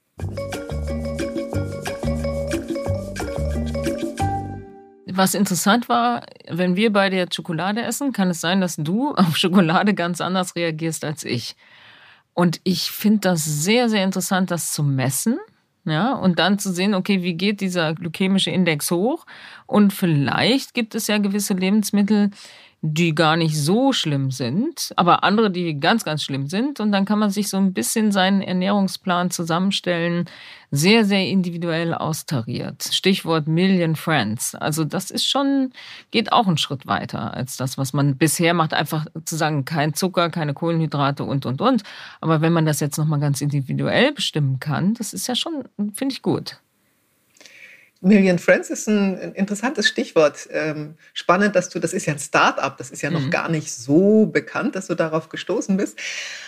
[5.14, 9.36] Was interessant war, wenn wir beide jetzt Schokolade essen, kann es sein, dass du auf
[9.36, 11.56] Schokolade ganz anders reagierst als ich.
[12.34, 15.38] Und ich finde das sehr, sehr interessant, das zu messen.
[15.84, 19.26] Ja, und dann zu sehen, okay, wie geht dieser glykämische Index hoch?
[19.65, 22.30] Und vielleicht gibt es ja gewisse Lebensmittel,
[22.84, 26.80] die gar nicht so schlimm sind, aber andere, die ganz, ganz schlimm sind.
[26.80, 30.26] Und dann kann man sich so ein bisschen seinen Ernährungsplan zusammenstellen,
[30.72, 32.84] sehr, sehr individuell austariert.
[32.91, 34.56] Stichwort Million Friends.
[34.56, 35.74] Also das ist schon,
[36.10, 38.74] geht auch einen Schritt weiter als das, was man bisher macht.
[38.74, 41.84] Einfach zu sagen, kein Zucker, keine Kohlenhydrate und, und, und.
[42.20, 46.13] Aber wenn man das jetzt nochmal ganz individuell bestimmen kann, das ist ja schon, finde
[46.13, 46.58] ich gut.
[48.02, 50.50] Million Friends ist ein interessantes Stichwort.
[50.52, 53.30] Ähm, spannend, dass du, das ist ja ein Start-up, das ist ja noch mhm.
[53.30, 56.00] gar nicht so bekannt, dass du darauf gestoßen bist.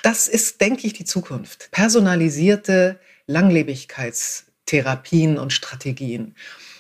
[0.01, 1.69] Das ist, denke ich, die Zukunft.
[1.71, 6.33] Personalisierte Langlebigkeitstherapien und Strategien.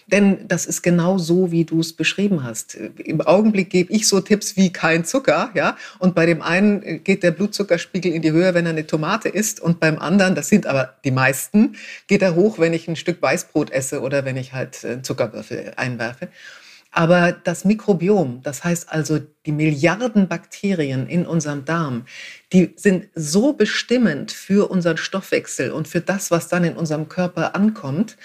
[0.07, 2.75] Denn das ist genau so, wie du es beschrieben hast.
[2.75, 5.77] Im Augenblick gebe ich so Tipps wie kein Zucker, ja.
[5.99, 9.59] Und bei dem einen geht der Blutzuckerspiegel in die Höhe, wenn er eine Tomate isst.
[9.59, 11.75] Und beim anderen, das sind aber die meisten,
[12.07, 15.73] geht er hoch, wenn ich ein Stück Weißbrot esse oder wenn ich halt einen Zuckerwürfel
[15.77, 16.29] einwerfe.
[16.95, 22.05] Aber das Mikrobiom, das heißt also die Milliarden Bakterien in unserem Darm,
[22.53, 27.55] die sind so bestimmend für unseren Stoffwechsel und für das, was dann in unserem Körper
[27.55, 28.15] ankommt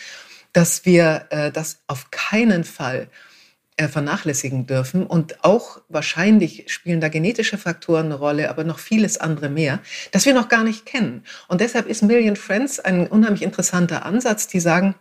[0.58, 3.06] dass wir äh, das auf keinen Fall
[3.76, 5.06] äh, vernachlässigen dürfen.
[5.06, 9.78] Und auch wahrscheinlich spielen da genetische Faktoren eine Rolle, aber noch vieles andere mehr,
[10.10, 11.22] das wir noch gar nicht kennen.
[11.46, 14.96] Und deshalb ist Million Friends ein unheimlich interessanter Ansatz, die sagen,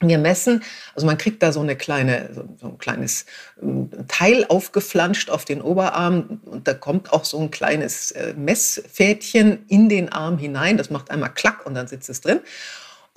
[0.00, 0.62] wir messen,
[0.94, 3.26] also man kriegt da so eine kleine, so ein kleines
[3.60, 9.66] ähm, Teil aufgeflanscht auf den Oberarm und da kommt auch so ein kleines äh, Messfädchen
[9.68, 10.78] in den Arm hinein.
[10.78, 12.40] Das macht einmal Klack und dann sitzt es drin.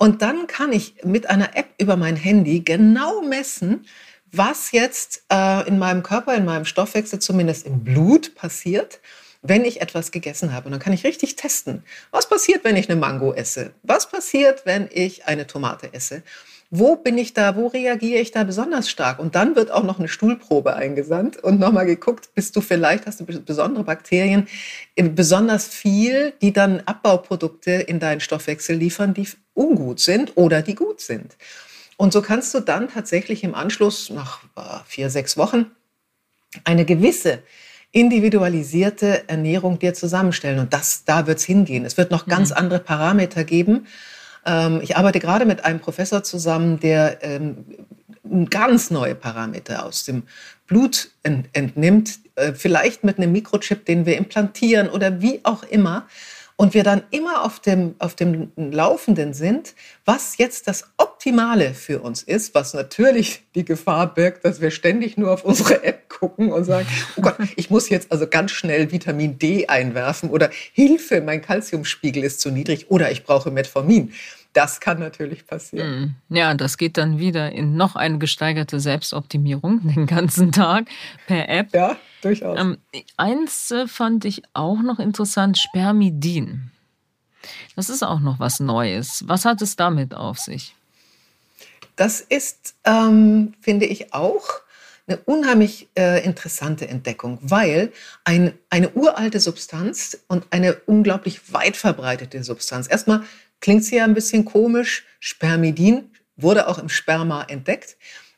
[0.02, 3.86] Und dann kann ich mit einer App über mein Handy genau messen,
[4.32, 8.98] was jetzt äh, in meinem Körper, in meinem Stoffwechsel, zumindest im Blut passiert,
[9.42, 10.66] wenn ich etwas gegessen habe.
[10.66, 13.74] Und dann kann ich richtig testen, was passiert, wenn ich eine Mango esse?
[13.84, 16.24] Was passiert, wenn ich eine Tomate esse?
[16.74, 19.18] Wo bin ich da, wo reagiere ich da besonders stark?
[19.18, 23.20] Und dann wird auch noch eine Stuhlprobe eingesandt und nochmal geguckt, bist du vielleicht, hast
[23.20, 24.48] du besondere Bakterien,
[24.96, 31.02] besonders viel, die dann Abbauprodukte in deinen Stoffwechsel liefern, die ungut sind oder die gut
[31.02, 31.36] sind.
[31.98, 35.66] Und so kannst du dann tatsächlich im Anschluss nach äh, vier, sechs Wochen
[36.64, 37.40] eine gewisse
[37.90, 40.58] individualisierte Ernährung dir zusammenstellen.
[40.58, 41.84] Und das, da wird es hingehen.
[41.84, 42.56] Es wird noch ganz mhm.
[42.56, 43.86] andere Parameter geben,
[44.82, 47.64] ich arbeite gerade mit einem Professor zusammen, der ähm,
[48.50, 50.24] ganz neue Parameter aus dem
[50.66, 56.06] Blut entnimmt, äh, vielleicht mit einem Mikrochip, den wir implantieren oder wie auch immer
[56.62, 62.00] und wir dann immer auf dem, auf dem Laufenden sind, was jetzt das Optimale für
[62.00, 66.52] uns ist, was natürlich die Gefahr birgt, dass wir ständig nur auf unsere App gucken
[66.52, 71.20] und sagen, oh Gott, ich muss jetzt also ganz schnell Vitamin D einwerfen oder Hilfe,
[71.20, 74.12] mein Kalziumspiegel ist zu niedrig oder ich brauche Metformin.
[74.52, 76.16] Das kann natürlich passieren.
[76.28, 76.34] Mm.
[76.34, 80.86] Ja, das geht dann wieder in noch eine gesteigerte Selbstoptimierung den ganzen Tag
[81.26, 81.72] per App.
[81.72, 82.58] Ja, durchaus.
[82.58, 82.78] Ähm,
[83.16, 86.70] eins äh, fand ich auch noch interessant, Spermidin.
[87.76, 89.24] Das ist auch noch was Neues.
[89.26, 90.76] Was hat es damit auf sich?
[91.96, 94.44] Das ist, ähm, finde ich, auch
[95.06, 97.92] eine unheimlich äh, interessante Entdeckung, weil
[98.24, 102.88] ein, eine uralte Substanz und eine unglaublich weit verbreitete Substanz.
[102.88, 103.24] Erstmal
[103.62, 105.04] klingt sie ja ein bisschen komisch.
[105.20, 107.96] Spermidin wurde auch im Sperma entdeckt,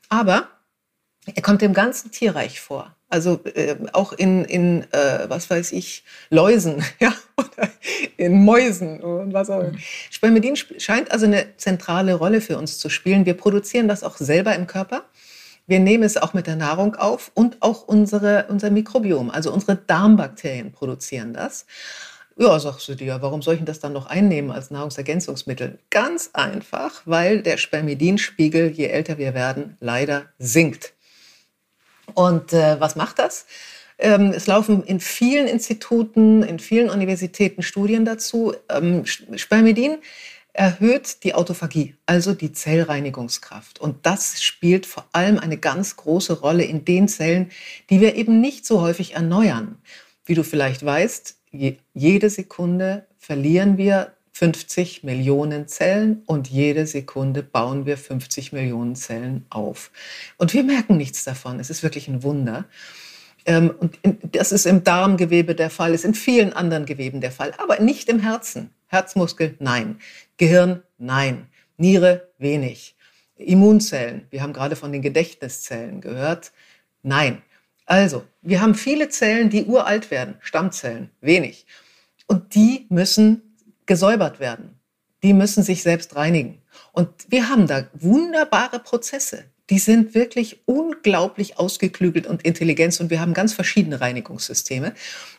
[0.08, 0.48] aber
[1.34, 2.94] er kommt im ganzen Tierreich vor.
[3.08, 7.70] Also äh, auch in, in äh, was weiß ich, Läusen ja, oder
[8.16, 9.78] in Mäusen und was auch immer.
[10.10, 13.26] Spermidin scheint also eine zentrale Rolle für uns zu spielen.
[13.26, 15.04] Wir produzieren das auch selber im Körper.
[15.66, 19.76] Wir nehmen es auch mit der Nahrung auf und auch unsere, unser Mikrobiom, also unsere
[19.76, 21.64] Darmbakterien produzieren das.
[22.36, 25.78] Ja, sagst du dir, warum soll ich das dann noch einnehmen als Nahrungsergänzungsmittel?
[25.90, 30.94] Ganz einfach, weil der Spermidinspiegel, je älter wir werden, leider sinkt.
[32.14, 33.46] Und äh, was macht das?
[33.98, 38.52] Ähm, es laufen in vielen Instituten, in vielen Universitäten Studien dazu.
[38.68, 39.98] Ähm, Spermidin
[40.52, 43.80] erhöht die Autophagie, also die Zellreinigungskraft.
[43.80, 47.52] Und das spielt vor allem eine ganz große Rolle in den Zellen,
[47.90, 49.78] die wir eben nicht so häufig erneuern.
[50.24, 51.36] Wie du vielleicht weißt,
[51.94, 59.46] jede Sekunde verlieren wir 50 Millionen Zellen und jede Sekunde bauen wir 50 Millionen Zellen
[59.48, 59.92] auf.
[60.38, 61.60] Und wir merken nichts davon.
[61.60, 62.64] Es ist wirklich ein Wunder.
[63.46, 67.52] Ähm, und das ist im Darmgewebe der Fall, ist in vielen anderen Geweben der Fall,
[67.58, 68.70] aber nicht im Herzen.
[68.88, 69.98] Herzmuskel, nein.
[70.36, 71.46] Gehirn, nein.
[71.76, 72.96] Niere, wenig.
[73.36, 76.52] Immunzellen, wir haben gerade von den Gedächtniszellen gehört,
[77.02, 77.42] nein.
[77.86, 81.66] Also, wir haben viele Zellen, die uralt werden, Stammzellen, wenig.
[82.26, 84.80] Und die müssen gesäubert werden.
[85.22, 86.62] Die müssen sich selbst reinigen.
[86.92, 93.20] Und wir haben da wunderbare Prozesse, die sind wirklich unglaublich ausgeklügelt und intelligent und wir
[93.20, 94.92] haben ganz verschiedene Reinigungssysteme.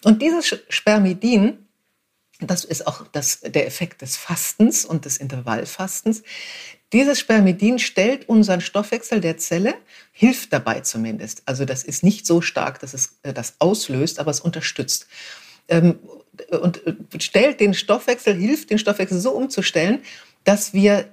[0.03, 1.64] Und dieses Spermidin,
[2.39, 6.23] das ist auch das, der Effekt des Fastens und des Intervallfastens.
[6.91, 9.75] Dieses Spermidin stellt unseren Stoffwechsel der Zelle,
[10.11, 11.43] hilft dabei zumindest.
[11.45, 15.07] Also das ist nicht so stark, dass es äh, das auslöst, aber es unterstützt.
[15.67, 15.99] Ähm,
[16.51, 20.01] und äh, stellt den Stoffwechsel, hilft den Stoffwechsel so umzustellen,
[20.43, 21.09] dass wir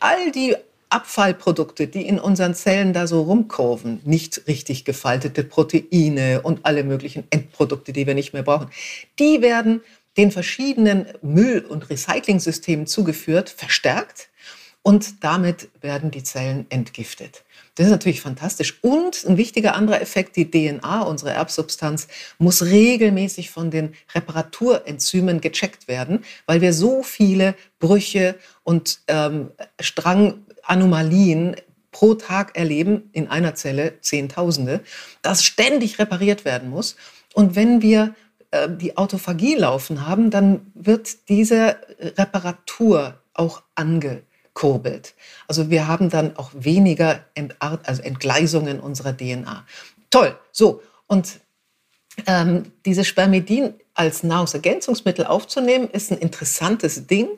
[0.00, 0.56] all die
[0.88, 7.24] Abfallprodukte, die in unseren Zellen da so rumkurven, nicht richtig gefaltete Proteine und alle möglichen
[7.30, 8.70] Endprodukte, die wir nicht mehr brauchen,
[9.18, 9.80] die werden
[10.16, 14.28] den verschiedenen Müll- und Recyclingsystemen zugeführt, verstärkt
[14.86, 17.42] und damit werden die Zellen entgiftet.
[17.74, 18.78] Das ist natürlich fantastisch.
[18.82, 22.06] Und ein wichtiger anderer Effekt, die DNA, unsere Erbsubstanz,
[22.38, 29.50] muss regelmäßig von den Reparaturenzymen gecheckt werden, weil wir so viele Brüche und ähm,
[29.80, 31.56] Stranganomalien
[31.90, 34.82] pro Tag erleben, in einer Zelle Zehntausende,
[35.20, 36.94] dass ständig repariert werden muss.
[37.34, 38.14] Und wenn wir
[38.50, 45.14] äh, die Autophagie laufen haben, dann wird diese Reparatur auch angekurbelt.
[45.46, 49.66] Also wir haben dann auch weniger Entart also Entgleisungen unserer DNA.
[50.10, 50.38] Toll.
[50.52, 51.40] So, und
[52.26, 57.28] ähm, dieses Spermidin als Nahrungsergänzungsmittel aufzunehmen, ist ein interessantes Ding,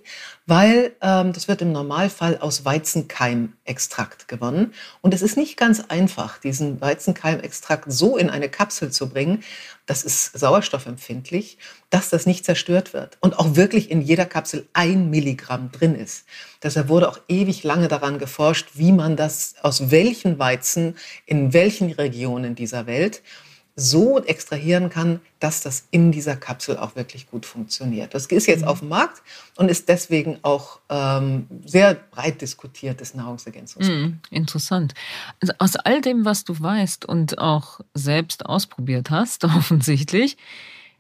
[0.45, 4.75] weil ähm, das wird im Normalfall aus Weizenkeimextrakt gewonnen.
[5.01, 9.45] Und es ist nicht ganz einfach, diesen Weizenkeimextrakt so in eine Kapsel zu bringen,
[9.87, 11.59] das ist sauerstoffempfindlich,
[11.91, 13.17] dass das nicht zerstört wird.
[13.21, 16.27] Und auch wirklich in jeder Kapsel ein Milligramm drin ist.
[16.63, 21.93] Deshalb wurde auch ewig lange daran geforscht, wie man das aus welchen Weizen in welchen
[21.93, 23.23] Regionen dieser Welt
[23.81, 28.13] so extrahieren kann, dass das in dieser Kapsel auch wirklich gut funktioniert.
[28.13, 28.69] Das ist jetzt mhm.
[28.69, 29.23] auf dem Markt
[29.57, 34.07] und ist deswegen auch ähm, sehr breit diskutiertes Nahrungsergänzungsmittel.
[34.09, 34.95] Mhm, interessant.
[35.41, 40.37] Also aus all dem, was du weißt und auch selbst ausprobiert hast, offensichtlich,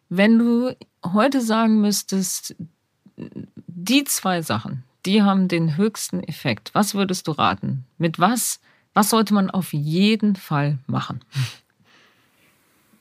[0.09, 2.55] wenn du heute sagen müsstest,
[3.67, 6.71] die zwei Sachen, die haben den höchsten Effekt.
[6.75, 7.87] Was würdest du raten?
[7.99, 8.61] Mit was,
[8.95, 11.25] was sollte man auf jeden Fall machen?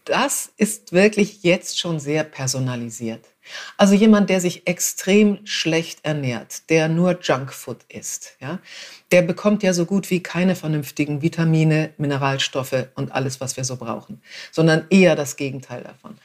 [0.07, 3.25] Das ist wirklich jetzt schon sehr personalisiert.
[3.77, 8.59] Also jemand, der sich extrem schlecht ernährt, der nur Junkfood isst, ja,
[9.11, 13.77] der bekommt ja so gut wie keine vernünftigen Vitamine, Mineralstoffe und alles, was wir so
[13.77, 16.17] brauchen, sondern eher das Gegenteil davon.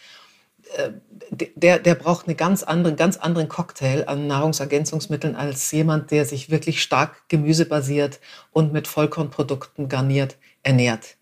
[0.77, 0.91] Äh,
[1.31, 6.51] der, der braucht einen ganz anderen, ganz anderen Cocktail an Nahrungsergänzungsmitteln als jemand, der sich
[6.51, 8.21] wirklich stark gemüsebasiert
[8.53, 11.17] und mit Vollkornprodukten garniert ernährt.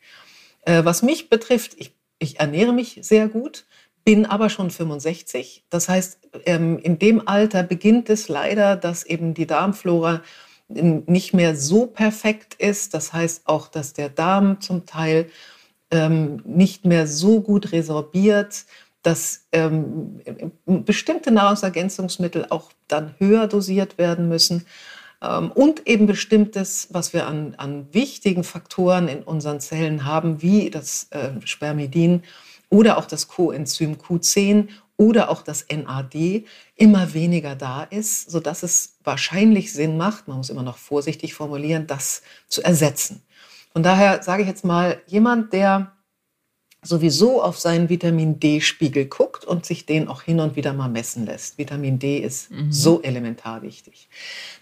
[0.63, 3.67] Äh, was mich betrifft, ich ich ernähre mich sehr gut,
[4.05, 5.65] bin aber schon 65.
[5.71, 10.23] Das heißt, ähm, in dem Alter beginnt es leider, dass eben die Darmflora
[10.69, 12.95] nicht mehr so perfekt ist.
[12.95, 15.29] Das heißt auch, dass der Darm zum Teil
[15.91, 18.65] ähm, nicht mehr so gut resorbiert,
[19.03, 20.21] dass ähm,
[20.67, 24.67] bestimmte Nahrungsergänzungsmittel auch dann höher dosiert werden müssen.
[25.21, 31.09] Und eben bestimmtes, was wir an, an wichtigen Faktoren in unseren Zellen haben, wie das
[31.11, 32.23] äh, Spermidin
[32.71, 36.45] oder auch das Coenzym Q10 oder auch das NAD
[36.77, 41.87] immer weniger da ist, sodass es wahrscheinlich Sinn macht, man muss immer noch vorsichtig formulieren,
[41.87, 43.23] das zu ersetzen.
[43.73, 45.93] Von daher sage ich jetzt mal, jemand, der
[46.83, 51.27] sowieso auf seinen Vitamin D-Spiegel guckt und sich den auch hin und wieder mal messen
[51.27, 51.59] lässt.
[51.59, 52.73] Vitamin D ist mhm.
[52.73, 54.09] so elementar wichtig.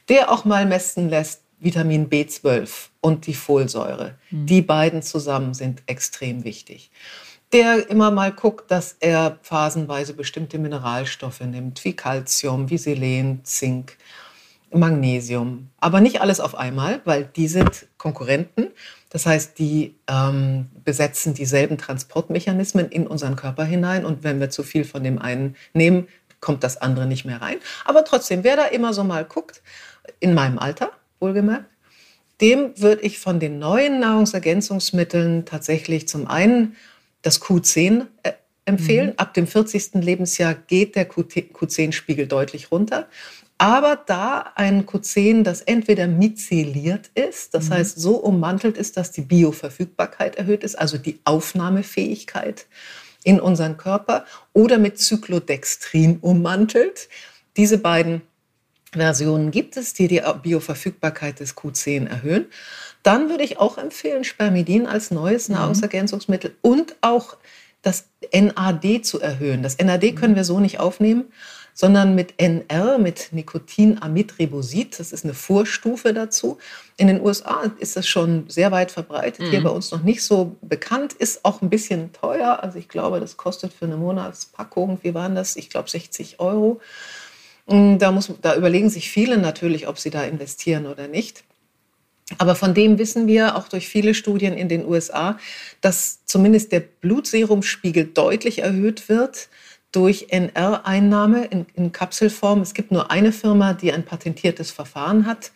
[0.09, 4.14] Der auch mal messen lässt Vitamin B12 und die Folsäure.
[4.31, 4.46] Mhm.
[4.46, 6.90] Die beiden zusammen sind extrem wichtig.
[7.52, 13.96] Der immer mal guckt, dass er phasenweise bestimmte Mineralstoffe nimmt, wie Calcium, wie Selen, Zink,
[14.70, 15.70] Magnesium.
[15.81, 18.68] Aber nicht alles auf einmal, weil die sind Konkurrenten
[19.11, 24.05] das heißt, die ähm, besetzen dieselben Transportmechanismen in unseren Körper hinein.
[24.05, 26.09] Und wenn wir zu viel von dem einen nehmen,
[26.40, 27.57] kommt das andere nicht mehr rein.
[27.85, 29.62] Aber trotzdem, wer da immer so mal guckt,
[30.21, 31.66] in meinem Alter, wohlgemerkt,
[32.40, 36.77] dem würde ich von den neuen Nahrungsergänzungsmitteln tatsächlich zum einen
[37.23, 38.33] das Q10 äh,
[38.64, 39.09] empfehlen.
[39.09, 39.14] Mhm.
[39.16, 39.94] Ab dem 40.
[39.94, 43.09] Lebensjahr geht der Q10-Spiegel deutlich runter
[43.59, 47.75] aber da ein Q10, das entweder myzeliert ist, das mhm.
[47.75, 52.66] heißt so ummantelt ist, dass die Bioverfügbarkeit erhöht ist, also die Aufnahmefähigkeit
[53.25, 57.09] in unseren Körper, oder mit Cyclodextrin ummantelt.
[57.57, 58.23] Diese beiden
[58.92, 62.47] Versionen gibt es, die die Bioverfügbarkeit des Q10 erhöhen.
[63.03, 65.56] Dann würde ich auch empfehlen, Spermidin als neues mhm.
[65.56, 67.37] Nahrungsergänzungsmittel und auch
[67.83, 69.63] das NAD zu erhöhen.
[69.65, 71.25] Das NAD können wir so nicht aufnehmen
[71.81, 74.98] sondern mit NR, mit Nicotinamidribosid.
[74.98, 76.58] Das ist eine Vorstufe dazu.
[76.96, 79.50] In den USA ist das schon sehr weit verbreitet, mhm.
[79.50, 82.58] hier bei uns noch nicht so bekannt, ist auch ein bisschen teuer.
[82.64, 85.54] Also ich glaube, das kostet für eine Monatspackung, wie waren das?
[85.54, 86.81] Ich glaube 60 Euro.
[87.68, 91.44] Mm, da, muss, da überlegen sich viele natürlich, ob sie da investieren oder nicht.
[92.38, 95.38] Aber von dem wissen wir auch durch viele Studien in den USA,
[95.81, 99.48] dass zumindest der Blutserumspiegel deutlich erhöht wird
[99.92, 102.60] durch NR-Einnahme in, in, Kapselform.
[102.60, 105.50] Es gibt nur eine Firma, die ein patentiertes Verfahren hat,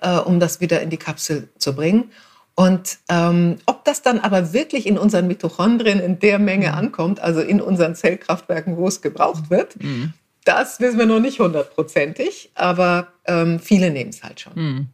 [0.00, 2.10] äh, um das wieder in die Kapsel zu bringen.
[2.56, 6.74] Und ähm, ob das dann aber wirklich in unseren Mitochondrien in der Menge mhm.
[6.74, 10.12] ankommt, also in unseren Zellkraftwerken, wo es gebraucht wird, mhm.
[10.44, 14.52] das wissen wir noch nicht hundertprozentig, aber ähm, viele nehmen es halt schon.
[14.56, 14.88] Mhm.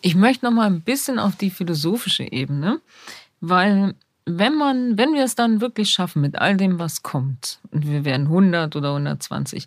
[0.00, 2.80] Ich möchte noch mal ein bisschen auf die philosophische Ebene,
[3.48, 3.94] weil
[4.26, 8.04] wenn man, wenn wir es dann wirklich schaffen mit all dem, was kommt, und wir
[8.04, 9.66] werden 100 oder 120,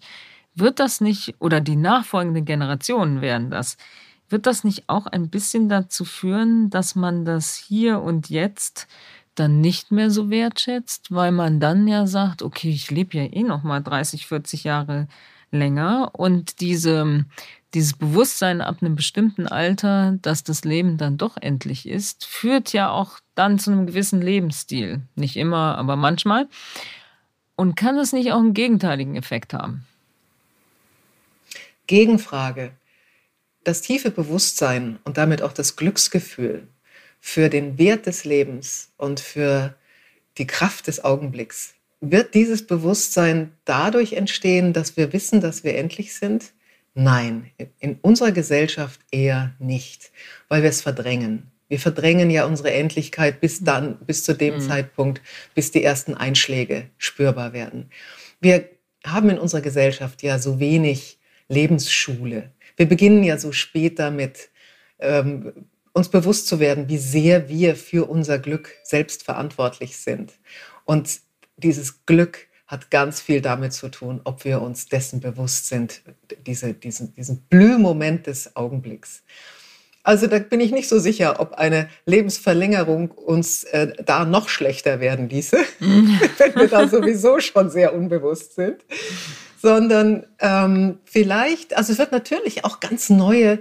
[0.55, 3.77] wird das nicht, oder die nachfolgenden Generationen werden das,
[4.29, 8.87] wird das nicht auch ein bisschen dazu führen, dass man das hier und jetzt
[9.35, 13.43] dann nicht mehr so wertschätzt, weil man dann ja sagt, okay, ich lebe ja eh
[13.43, 15.07] noch mal 30, 40 Jahre
[15.51, 17.25] länger und diese
[17.73, 22.89] dieses Bewusstsein ab einem bestimmten Alter, dass das Leben dann doch endlich ist, führt ja
[22.89, 25.01] auch dann zu einem gewissen Lebensstil.
[25.15, 26.47] Nicht immer, aber manchmal.
[27.55, 29.85] Und kann das nicht auch einen gegenteiligen Effekt haben?
[31.87, 32.71] Gegenfrage.
[33.63, 36.67] Das tiefe Bewusstsein und damit auch das Glücksgefühl
[37.19, 39.75] für den Wert des Lebens und für
[40.37, 46.15] die Kraft des Augenblicks, wird dieses Bewusstsein dadurch entstehen, dass wir wissen, dass wir endlich
[46.15, 46.53] sind?
[46.99, 50.11] Nein, in unserer Gesellschaft eher nicht,
[50.47, 51.51] weil wir es verdrängen.
[51.69, 54.61] Wir verdrängen ja unsere Endlichkeit bis dann, bis zu dem mhm.
[54.61, 55.21] Zeitpunkt,
[55.53, 57.91] bis die ersten Einschläge spürbar werden.
[58.41, 58.67] Wir
[59.05, 61.19] haben in unserer Gesellschaft ja so wenig
[61.49, 62.49] Lebensschule.
[62.77, 64.49] Wir beginnen ja so spät damit,
[64.97, 70.33] ähm, uns bewusst zu werden, wie sehr wir für unser Glück selbst verantwortlich sind.
[70.83, 71.19] Und
[71.57, 76.01] dieses Glück hat ganz viel damit zu tun, ob wir uns dessen bewusst sind,
[76.45, 79.23] diese, diesen, diesen Blühmoment des Augenblicks.
[80.03, 84.99] Also da bin ich nicht so sicher, ob eine Lebensverlängerung uns äh, da noch schlechter
[84.99, 88.77] werden ließe, wenn wir da sowieso schon sehr unbewusst sind,
[89.61, 93.59] sondern ähm, vielleicht, also es wird natürlich auch ganz neue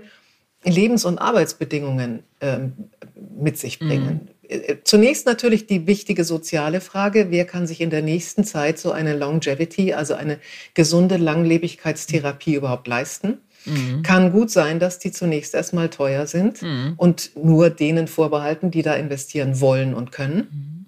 [0.63, 2.91] Lebens- und Arbeitsbedingungen ähm,
[3.39, 4.29] mit sich bringen.
[4.49, 4.79] Mhm.
[4.85, 9.17] Zunächst natürlich die wichtige soziale Frage, wer kann sich in der nächsten Zeit so eine
[9.17, 10.39] Longevity, also eine
[10.75, 13.39] gesunde Langlebigkeitstherapie überhaupt leisten?
[13.65, 14.03] Mhm.
[14.03, 16.95] Kann gut sein, dass die zunächst erstmal teuer sind mhm.
[16.97, 20.37] und nur denen vorbehalten, die da investieren wollen und können.
[20.37, 20.87] Mhm.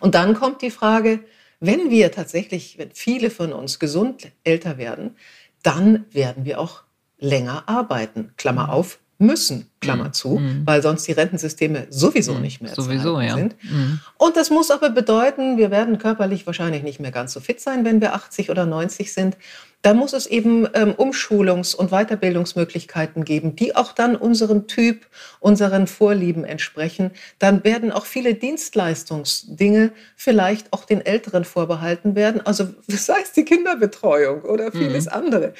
[0.00, 1.20] Und dann kommt die Frage,
[1.60, 5.16] wenn wir tatsächlich, wenn viele von uns gesund älter werden,
[5.62, 6.82] dann werden wir auch
[7.18, 8.32] länger arbeiten.
[8.36, 8.70] Klammer mhm.
[8.70, 10.12] auf, müssen, Klammer mhm.
[10.12, 10.62] zu, mhm.
[10.64, 12.42] weil sonst die Rentensysteme sowieso mhm.
[12.42, 13.34] nicht mehr sowieso, ja.
[13.34, 13.56] sind.
[13.62, 14.00] Mhm.
[14.18, 17.84] Und das muss aber bedeuten, wir werden körperlich wahrscheinlich nicht mehr ganz so fit sein,
[17.84, 19.36] wenn wir 80 oder 90 sind
[19.84, 25.06] da muss es eben ähm, Umschulungs- und Weiterbildungsmöglichkeiten geben, die auch dann unserem Typ,
[25.40, 27.10] unseren Vorlieben entsprechen.
[27.38, 32.40] Dann werden auch viele Dienstleistungsdinge vielleicht auch den Älteren vorbehalten werden.
[32.46, 35.12] Also sei es die Kinderbetreuung oder vieles mhm.
[35.12, 35.54] andere.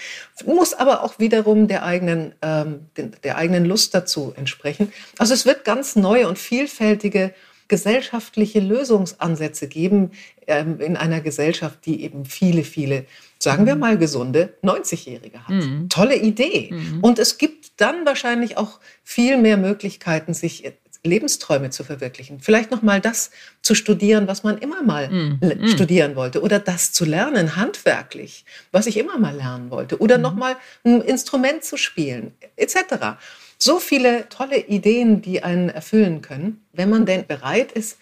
[0.46, 2.86] Muss aber auch wiederum der eigenen, ähm,
[3.24, 4.90] der eigenen Lust dazu entsprechen.
[5.18, 7.34] Also es wird ganz neue und vielfältige
[7.68, 10.12] gesellschaftliche Lösungsansätze geben
[10.46, 13.06] ähm, in einer Gesellschaft, die eben viele, viele
[13.44, 15.54] sagen wir mal, gesunde 90-Jährige hat.
[15.54, 15.88] Mhm.
[15.88, 16.70] Tolle Idee.
[16.72, 17.00] Mhm.
[17.00, 20.72] Und es gibt dann wahrscheinlich auch viel mehr Möglichkeiten, sich
[21.04, 22.40] Lebensträume zu verwirklichen.
[22.40, 23.30] Vielleicht noch mal das
[23.60, 25.68] zu studieren, was man immer mal mhm.
[25.68, 30.22] studieren wollte, oder das zu lernen handwerklich, was ich immer mal lernen wollte, oder mhm.
[30.22, 33.18] noch mal ein Instrument zu spielen, etc.
[33.58, 37.98] So viele tolle Ideen, die einen erfüllen können, wenn man denn bereit ist,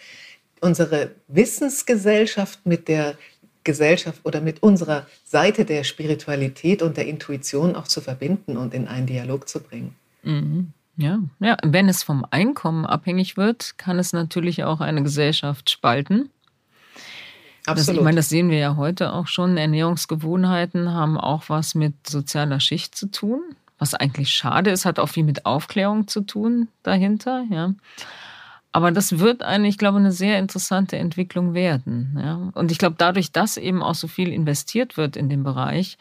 [0.61, 3.17] unsere Wissensgesellschaft mit der
[3.65, 8.89] Gesellschaft oder mit unserer Seite der Spiritualität und der Intuition auch zu verbinden und in
[8.89, 9.95] einen Dialog zu bringen.
[10.23, 10.73] Mhm.
[10.97, 16.29] Ja, ja, wenn es vom Einkommen abhängig wird, kann es natürlich auch eine Gesellschaft spalten.
[17.65, 17.89] Absolut.
[17.89, 19.57] Das, ich meine, das sehen wir ja heute auch schon.
[19.57, 23.41] Ernährungsgewohnheiten haben auch was mit sozialer Schicht zu tun,
[23.79, 27.45] was eigentlich schade ist, hat auch viel mit Aufklärung zu tun dahinter.
[27.51, 27.75] Ja.
[28.73, 32.19] Aber das wird eine, ich glaube, eine sehr interessante Entwicklung werden.
[32.19, 32.51] Ja?
[32.55, 35.99] Und ich glaube, dadurch, dass eben auch so viel investiert wird in dem Bereich,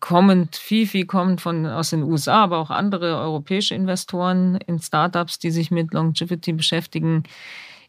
[0.00, 5.38] kommend, viel, viel kommt von, aus den USA, aber auch andere europäische Investoren in Startups,
[5.38, 7.24] die sich mit Longevity beschäftigen,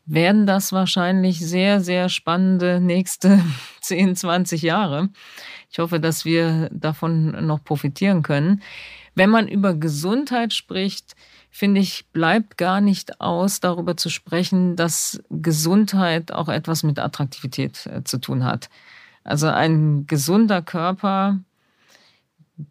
[0.05, 3.41] werden das wahrscheinlich sehr, sehr spannende nächste
[3.82, 5.09] 10, 20 Jahre.
[5.71, 8.61] Ich hoffe, dass wir davon noch profitieren können.
[9.15, 11.15] Wenn man über Gesundheit spricht,
[11.52, 17.86] finde ich, bleibt gar nicht aus, darüber zu sprechen, dass Gesundheit auch etwas mit Attraktivität
[17.86, 18.70] äh, zu tun hat.
[19.24, 21.39] Also ein gesunder Körper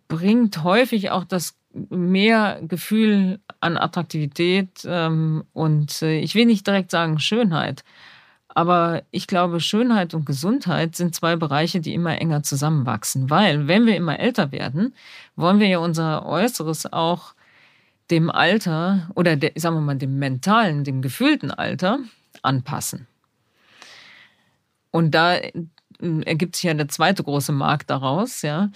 [0.09, 6.91] bringt häufig auch das mehr Gefühl an Attraktivität ähm, und äh, ich will nicht direkt
[6.91, 7.85] sagen Schönheit,
[8.49, 13.87] aber ich glaube, Schönheit und Gesundheit sind zwei Bereiche, die immer enger zusammenwachsen, weil wenn
[13.87, 14.95] wir immer älter werden,
[15.37, 17.35] wollen wir ja unser Äußeres auch
[18.11, 21.99] dem Alter oder der, sagen wir mal dem mentalen, dem gefühlten Alter
[22.43, 23.07] anpassen.
[24.91, 25.53] Und da äh,
[26.25, 28.71] ergibt sich ja der zweite große Markt daraus, ja.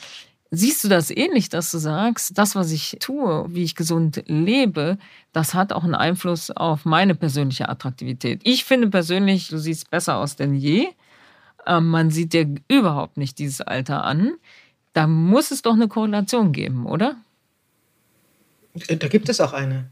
[0.51, 4.99] Siehst du das ähnlich, dass du sagst, das, was ich tue, wie ich gesund lebe,
[5.32, 8.41] das hat auch einen Einfluss auf meine persönliche Attraktivität?
[8.45, 10.87] Ich finde persönlich, du siehst besser aus denn je.
[11.66, 14.35] Ähm, man sieht dir überhaupt nicht dieses Alter an.
[14.93, 17.16] Da muss es doch eine Korrelation geben, oder?
[18.75, 19.91] Da gibt es auch eine.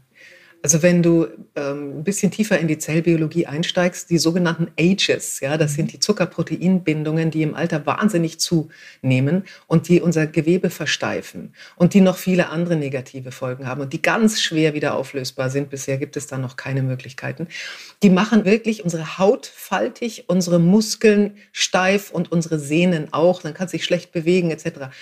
[0.63, 1.27] Also wenn du
[1.57, 5.99] ähm, ein bisschen tiefer in die Zellbiologie einsteigst, die sogenannten Ages, ja, das sind die
[5.99, 12.47] Zuckerproteinbindungen, die im Alter wahnsinnig zunehmen und die unser Gewebe versteifen und die noch viele
[12.47, 15.69] andere negative Folgen haben und die ganz schwer wieder auflösbar sind.
[15.69, 17.49] Bisher gibt es da noch keine Möglichkeiten.
[18.01, 23.41] Die machen wirklich unsere Haut faltig, unsere Muskeln steif und unsere Sehnen auch.
[23.41, 24.93] Dann kann sich schlecht bewegen etc.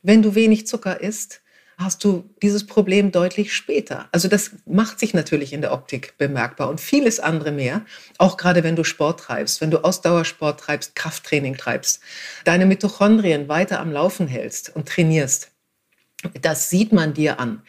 [0.00, 1.40] Wenn du wenig Zucker isst,
[1.78, 4.08] hast du dieses Problem deutlich später.
[4.10, 7.82] Also das macht sich natürlich in der Optik bemerkbar und vieles andere mehr.
[8.18, 12.00] Auch gerade wenn du Sport treibst, wenn du Ausdauersport treibst, Krafttraining treibst,
[12.44, 15.52] deine Mitochondrien weiter am Laufen hältst und trainierst.
[16.42, 17.62] Das sieht man dir an.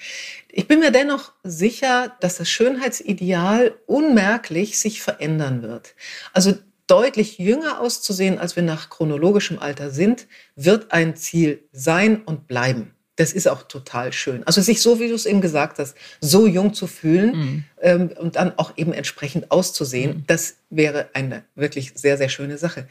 [0.49, 5.93] Ich bin mir dennoch sicher, dass das Schönheitsideal unmerklich sich verändern wird.
[6.33, 6.55] Also
[6.87, 12.95] deutlich jünger auszusehen, als wir nach chronologischem Alter sind, wird ein Ziel sein und bleiben.
[13.19, 14.47] Das ist auch total schön.
[14.47, 17.63] Also sich so, wie du es eben gesagt hast, so jung zu fühlen mhm.
[17.81, 20.23] ähm, und dann auch eben entsprechend auszusehen, mhm.
[20.27, 22.87] das wäre eine wirklich sehr, sehr schöne Sache.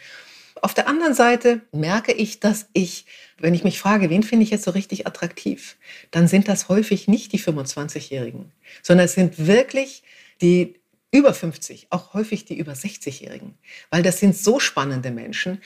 [0.60, 3.06] Auf der anderen Seite merke ich, dass ich,
[3.38, 5.78] wenn ich mich frage, wen finde ich jetzt so richtig attraktiv,
[6.10, 8.52] dann sind das häufig nicht die 25-Jährigen,
[8.82, 10.02] sondern es sind wirklich
[10.42, 10.74] die
[11.10, 13.54] über 50, auch häufig die über 60-Jährigen,
[13.90, 15.62] weil das sind so spannende Menschen.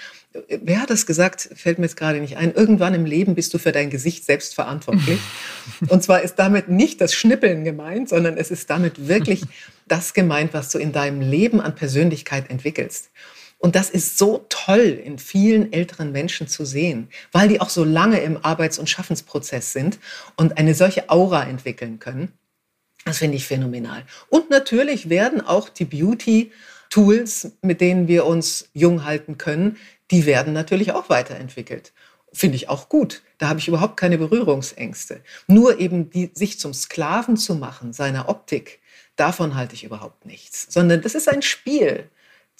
[0.48, 1.50] Wer hat das gesagt?
[1.56, 2.54] Fällt mir jetzt gerade nicht ein.
[2.54, 5.18] Irgendwann im Leben bist du für dein Gesicht selbst verantwortlich.
[5.88, 9.42] Und zwar ist damit nicht das Schnippeln gemeint, sondern es ist damit wirklich
[9.88, 13.10] das gemeint, was du in deinem Leben an Persönlichkeit entwickelst.
[13.58, 17.84] Und das ist so toll in vielen älteren Menschen zu sehen, weil die auch so
[17.84, 19.98] lange im Arbeits- und Schaffensprozess sind
[20.36, 22.32] und eine solche Aura entwickeln können.
[23.04, 24.04] Das finde ich phänomenal.
[24.28, 29.76] Und natürlich werden auch die Beauty-Tools, mit denen wir uns jung halten können,
[30.10, 31.92] die werden natürlich auch weiterentwickelt.
[32.32, 33.22] Finde ich auch gut.
[33.38, 35.20] Da habe ich überhaupt keine Berührungsängste.
[35.48, 38.80] Nur eben die, sich zum Sklaven zu machen, seiner Optik,
[39.16, 40.66] davon halte ich überhaupt nichts.
[40.70, 42.08] Sondern das ist ein Spiel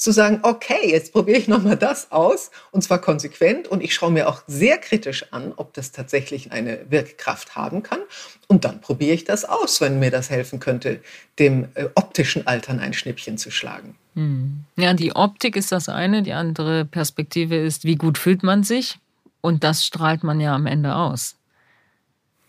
[0.02, 4.10] zu sagen, okay, jetzt probiere ich nochmal das aus und zwar konsequent und ich schaue
[4.10, 8.00] mir auch sehr kritisch an, ob das tatsächlich eine Wirkkraft haben kann
[8.48, 11.00] und dann probiere ich das aus, wenn mir das helfen könnte,
[11.38, 13.96] dem äh, optischen Altern ein Schnippchen zu schlagen.
[14.14, 14.64] Hm.
[14.76, 18.98] Ja, die Optik ist das eine, die andere Perspektive ist, wie gut fühlt man sich
[19.40, 21.36] und das strahlt man ja am Ende aus.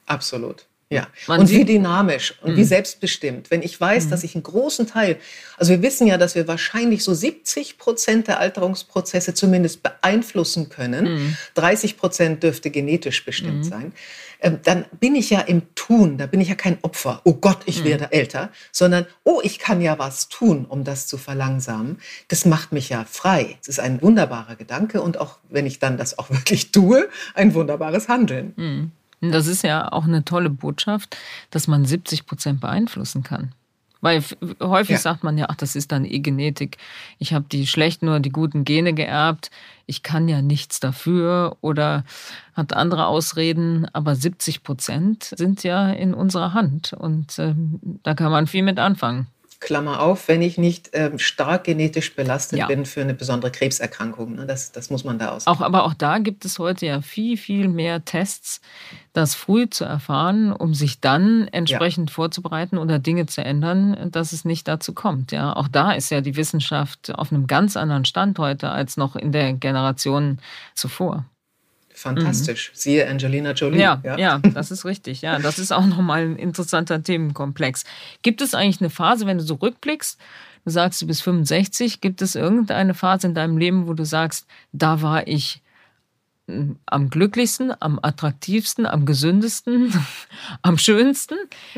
[0.06, 0.66] Absolut.
[0.94, 2.58] Ja, Man und wie dynamisch und mhm.
[2.58, 3.52] wie selbstbestimmt.
[3.52, 4.10] Wenn ich weiß, mhm.
[4.10, 5.18] dass ich einen großen Teil,
[5.58, 11.14] also wir wissen ja, dass wir wahrscheinlich so 70 Prozent der Alterungsprozesse zumindest beeinflussen können.
[11.14, 11.38] Mhm.
[11.56, 13.64] 30 Prozent dürfte genetisch bestimmt mhm.
[13.64, 13.94] sein.
[14.44, 17.22] Ähm, dann bin ich ja im Tun, da bin ich ja kein Opfer.
[17.24, 17.86] Oh Gott, ich mhm.
[17.86, 21.98] werde älter, sondern oh, ich kann ja was tun, um das zu verlangsamen.
[22.28, 23.58] Das macht mich ja frei.
[23.62, 27.54] Es ist ein wunderbarer Gedanke und auch wenn ich dann das auch wirklich tue, ein
[27.54, 28.92] wunderbares Handeln.
[29.32, 31.18] Das ist ja auch eine tolle Botschaft,
[31.50, 33.54] dass man 70 Prozent beeinflussen kann.
[34.04, 34.22] Weil
[34.62, 34.98] häufig ja.
[34.98, 36.78] sagt man ja, ach, das ist dann eh Genetik.
[37.20, 39.50] Ich habe die schlechten oder die guten Gene geerbt.
[39.86, 42.04] Ich kann ja nichts dafür oder
[42.54, 43.88] hat andere Ausreden.
[43.94, 47.56] Aber 70 Prozent sind ja in unserer Hand und äh,
[48.04, 49.28] da kann man viel mit anfangen.
[49.64, 52.68] Klammer auf, wenn ich nicht ähm, stark genetisch belastet ja.
[52.68, 54.36] bin für eine besondere Krebserkrankung.
[54.36, 54.46] Ne?
[54.46, 55.48] Das, das muss man da aus.
[55.48, 58.62] Auch, aber auch da gibt es heute ja viel, viel mehr Tests,
[59.14, 62.14] das früh zu erfahren, um sich dann entsprechend ja.
[62.14, 65.32] vorzubereiten oder Dinge zu ändern, dass es nicht dazu kommt.
[65.32, 69.16] Ja, auch da ist ja die Wissenschaft auf einem ganz anderen Stand heute als noch
[69.16, 70.40] in der Generation
[70.76, 71.26] zuvor.
[72.04, 72.70] Fantastisch.
[72.70, 72.76] Mhm.
[72.78, 73.80] Siehe Angelina Jolie.
[73.80, 75.22] Ja, ja, ja, das ist richtig.
[75.22, 77.86] Ja, das ist auch nochmal ein interessanter Themenkomplex.
[78.22, 80.20] Gibt es eigentlich eine Phase, wenn du so rückblickst?
[80.66, 84.48] du sagst, du bist 65, gibt es irgendeine Phase in deinem Leben, wo du sagst,
[84.72, 85.62] da war ich
[86.48, 89.94] hm, am glücklichsten, am attraktivsten, am gesündesten,
[90.62, 91.36] am schönsten?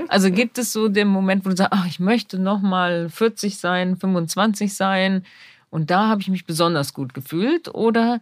[0.07, 3.57] Also gibt es so den Moment, wo du sagst, ach, ich möchte noch mal 40
[3.57, 5.25] sein, 25 sein
[5.69, 8.21] und da habe ich mich besonders gut gefühlt oder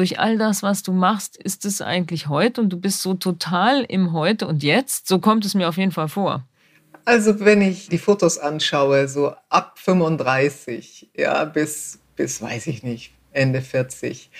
[0.00, 3.84] durch all das, was du machst, ist es eigentlich heute und du bist so total
[3.86, 5.06] im Heute und Jetzt.
[5.06, 6.42] So kommt es mir auf jeden Fall vor.
[7.04, 13.12] Also wenn ich die Fotos anschaue, so ab 35, ja, bis, bis weiß ich nicht,
[13.32, 14.30] Ende 40.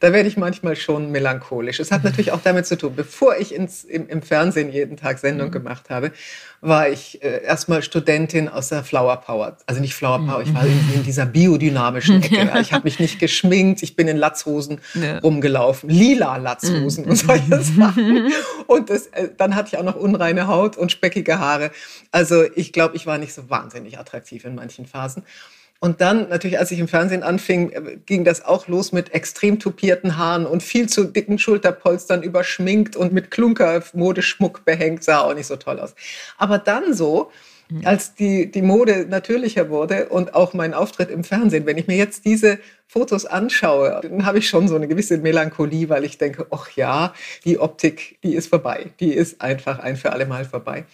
[0.00, 1.78] Da werde ich manchmal schon melancholisch.
[1.78, 5.18] Es hat natürlich auch damit zu tun, bevor ich ins, im, im Fernsehen jeden Tag
[5.18, 5.52] Sendung mhm.
[5.52, 6.12] gemacht habe,
[6.60, 9.56] war ich äh, erstmal Studentin aus der Flower Power.
[9.66, 12.50] Also nicht Flower Power, ich war in, in dieser biodynamischen Ecke.
[12.60, 15.18] Ich habe mich nicht geschminkt, ich bin in Latzhosen ja.
[15.18, 17.10] rumgelaufen, lila Latzhosen mhm.
[17.10, 18.32] und solche Sachen.
[18.66, 21.70] Und das, äh, dann hatte ich auch noch unreine Haut und speckige Haare.
[22.10, 25.22] Also ich glaube, ich war nicht so wahnsinnig attraktiv in manchen Phasen.
[25.82, 29.58] Und dann natürlich, als ich im Fernsehen anfing, äh, ging das auch los mit extrem
[29.58, 35.46] tupierten Haaren und viel zu dicken Schulterpolstern überschminkt und mit Klunker-Modeschmuck behängt, sah auch nicht
[35.46, 35.94] so toll aus.
[36.36, 37.32] Aber dann so,
[37.70, 37.86] mhm.
[37.86, 41.96] als die, die Mode natürlicher wurde und auch mein Auftritt im Fernsehen, wenn ich mir
[41.96, 46.46] jetzt diese Fotos anschaue, dann habe ich schon so eine gewisse Melancholie, weil ich denke,
[46.50, 47.14] ach ja,
[47.46, 48.90] die Optik, die ist vorbei.
[49.00, 50.84] Die ist einfach ein für alle Mal vorbei.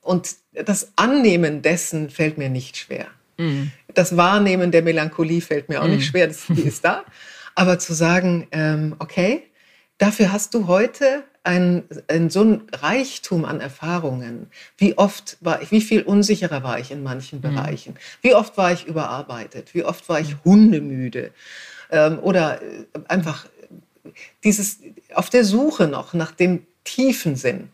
[0.00, 3.08] Und das Annehmen dessen fällt mir nicht schwer.
[3.38, 3.70] Mhm.
[3.98, 5.96] Das Wahrnehmen der Melancholie fällt mir auch mhm.
[5.96, 7.02] nicht schwer, das, die ist da.
[7.56, 9.42] Aber zu sagen, ähm, okay,
[9.98, 14.52] dafür hast du heute ein, ein, so ein Reichtum an Erfahrungen.
[14.76, 17.42] Wie oft war ich, wie viel unsicherer war ich in manchen mhm.
[17.42, 17.96] Bereichen?
[18.22, 19.74] Wie oft war ich überarbeitet?
[19.74, 20.44] Wie oft war ich mhm.
[20.44, 21.32] hundemüde?
[21.90, 23.46] Ähm, oder äh, einfach
[24.44, 24.78] dieses
[25.12, 27.70] auf der Suche noch nach dem tiefen Sinn.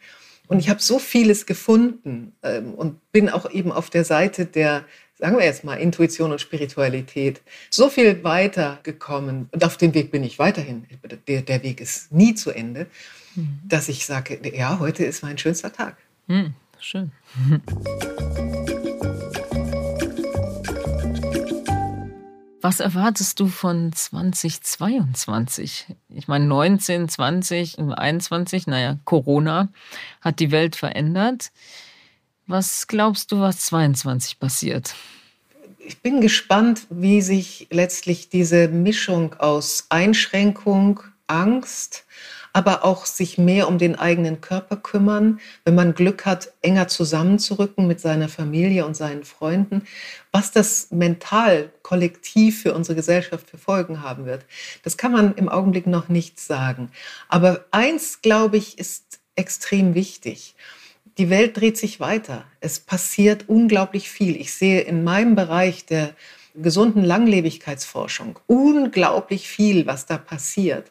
[0.47, 4.85] Und ich habe so vieles gefunden ähm, und bin auch eben auf der Seite der
[5.19, 7.41] sagen wir jetzt mal, Intuition und Spiritualität
[7.71, 9.49] so viel weiter gekommen.
[9.53, 10.87] Und auf dem Weg bin ich weiterhin.
[11.29, 12.87] Der, der Weg ist nie zu Ende,
[13.35, 13.61] mhm.
[13.65, 15.97] dass ich sage, ja, heute ist mein schönster Tag.
[16.27, 17.13] Mhm, schön.
[22.61, 25.87] Was erwartest du von 2022?
[26.09, 29.69] Ich meine, 19, 20, 21, naja, Corona
[30.23, 31.51] hat die Welt verändert.
[32.47, 34.95] Was glaubst du, was 22 passiert?
[35.79, 42.05] Ich bin gespannt, wie sich letztlich diese Mischung aus Einschränkung, Angst,
[42.53, 47.87] aber auch sich mehr um den eigenen Körper kümmern, wenn man Glück hat, enger zusammenzurücken
[47.87, 49.83] mit seiner Familie und seinen Freunden,
[50.31, 54.45] was das mental kollektiv für unsere Gesellschaft für Folgen haben wird.
[54.83, 56.91] Das kann man im Augenblick noch nicht sagen.
[57.29, 60.55] Aber eins, glaube ich, ist extrem wichtig
[61.19, 62.45] die Welt dreht sich weiter.
[62.61, 64.37] Es passiert unglaublich viel.
[64.37, 66.15] Ich sehe in meinem Bereich der
[66.55, 70.91] gesunden Langlebigkeitsforschung unglaublich viel, was da passiert.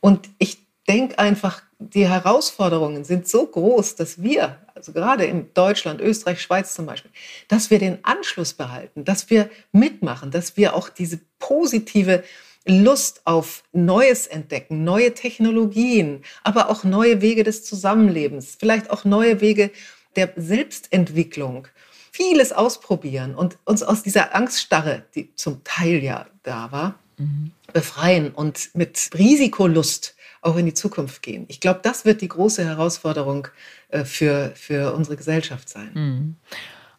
[0.00, 6.00] Und ich denke einfach, die Herausforderungen sind so groß, dass wir, also gerade in Deutschland,
[6.00, 7.10] Österreich, Schweiz zum Beispiel,
[7.48, 12.24] dass wir den Anschluss behalten, dass wir mitmachen, dass wir auch diese positive
[12.66, 19.40] Lust auf Neues entdecken, neue Technologien, aber auch neue Wege des Zusammenlebens, vielleicht auch neue
[19.40, 19.70] Wege
[20.16, 21.68] der Selbstentwicklung,
[22.10, 27.52] vieles ausprobieren und uns aus dieser Angststarre, die zum Teil ja da war, mhm.
[27.72, 31.44] befreien und mit Risikolust auch in die Zukunft gehen.
[31.48, 33.48] Ich glaube, das wird die große Herausforderung
[33.88, 35.90] äh, für, für unsere Gesellschaft sein.
[35.94, 36.36] Mhm.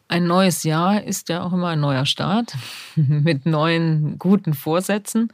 [0.08, 2.54] Ein neues Jahr ist ja auch immer ein neuer Start
[2.96, 5.30] mit neuen guten Vorsätzen.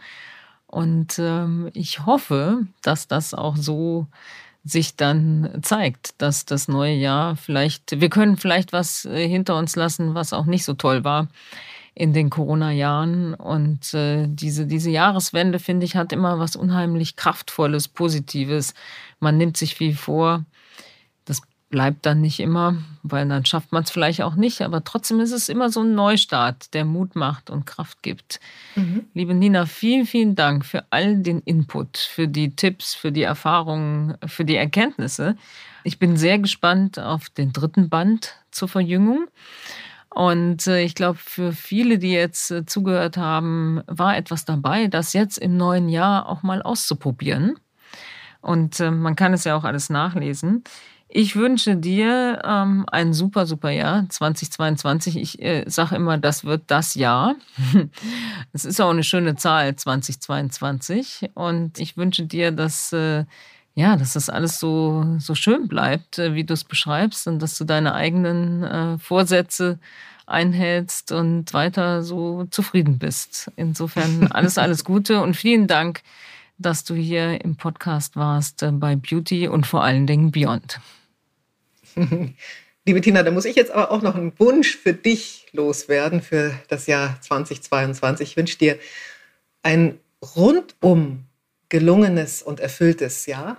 [0.66, 4.09] Und ähm, ich hoffe, dass das auch so
[4.64, 9.77] sich dann zeigt, dass das neue Jahr vielleicht, wir können vielleicht was äh, hinter uns
[9.77, 11.29] lassen, was auch nicht so toll war
[11.95, 13.35] in den Corona-Jahren.
[13.35, 18.75] Und äh, diese, diese Jahreswende, finde ich, hat immer was unheimlich Kraftvolles, Positives.
[19.20, 20.45] Man nimmt sich viel vor
[21.75, 24.61] bleibt dann nicht immer, weil dann schafft man es vielleicht auch nicht.
[24.61, 28.39] Aber trotzdem ist es immer so ein Neustart, der Mut macht und Kraft gibt.
[28.77, 29.07] Mhm.
[29.12, 34.16] Liebe Nina, vielen, vielen Dank für all den Input, für die Tipps, für die Erfahrungen,
[34.25, 35.37] für die Erkenntnisse.
[35.83, 39.27] Ich bin sehr gespannt auf den dritten Band zur Verjüngung.
[40.11, 45.12] Und äh, ich glaube, für viele, die jetzt äh, zugehört haben, war etwas dabei, das
[45.12, 47.59] jetzt im neuen Jahr auch mal auszuprobieren.
[48.43, 50.62] Und äh, man kann es ja auch alles nachlesen.
[51.09, 55.17] Ich wünsche dir ähm, ein super, super Jahr 2022.
[55.17, 57.37] Ich äh, sage immer, das wird das Jahr.
[58.53, 61.31] Es ist auch eine schöne Zahl 2022.
[61.35, 63.25] Und ich wünsche dir, dass, äh,
[63.75, 67.59] ja, dass das alles so, so schön bleibt, äh, wie du es beschreibst und dass
[67.59, 69.79] du deine eigenen äh, Vorsätze
[70.27, 73.51] einhältst und weiter so zufrieden bist.
[73.57, 76.03] Insofern alles, alles Gute und vielen Dank,
[76.59, 80.81] dass du hier im Podcast warst äh, bei Beauty und vor allen Dingen Beyond.
[82.87, 86.53] Liebe Tina, da muss ich jetzt aber auch noch einen Wunsch für dich loswerden für
[86.69, 88.31] das Jahr 2022.
[88.31, 88.79] Ich wünsche dir
[89.63, 89.99] ein
[90.37, 91.25] rundum
[91.71, 93.57] gelungenes und erfülltes Jahr,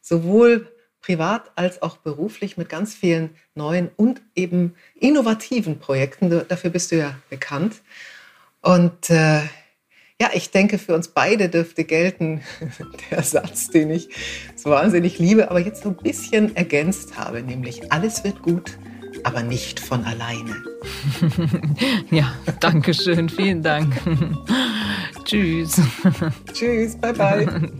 [0.00, 0.70] sowohl
[1.00, 6.30] privat als auch beruflich mit ganz vielen neuen und eben innovativen Projekten.
[6.48, 7.80] Dafür bist du ja bekannt.
[8.60, 9.42] Und äh,
[10.20, 12.40] ja, ich denke, für uns beide dürfte gelten
[13.10, 14.08] der Satz, den ich
[14.54, 18.78] so wahnsinnig liebe, aber jetzt so ein bisschen ergänzt habe, nämlich alles wird gut,
[19.24, 20.56] aber nicht von alleine.
[22.10, 23.94] ja, danke schön, vielen Dank.
[25.24, 25.80] Tschüss.
[26.52, 27.70] Tschüss, bye bye.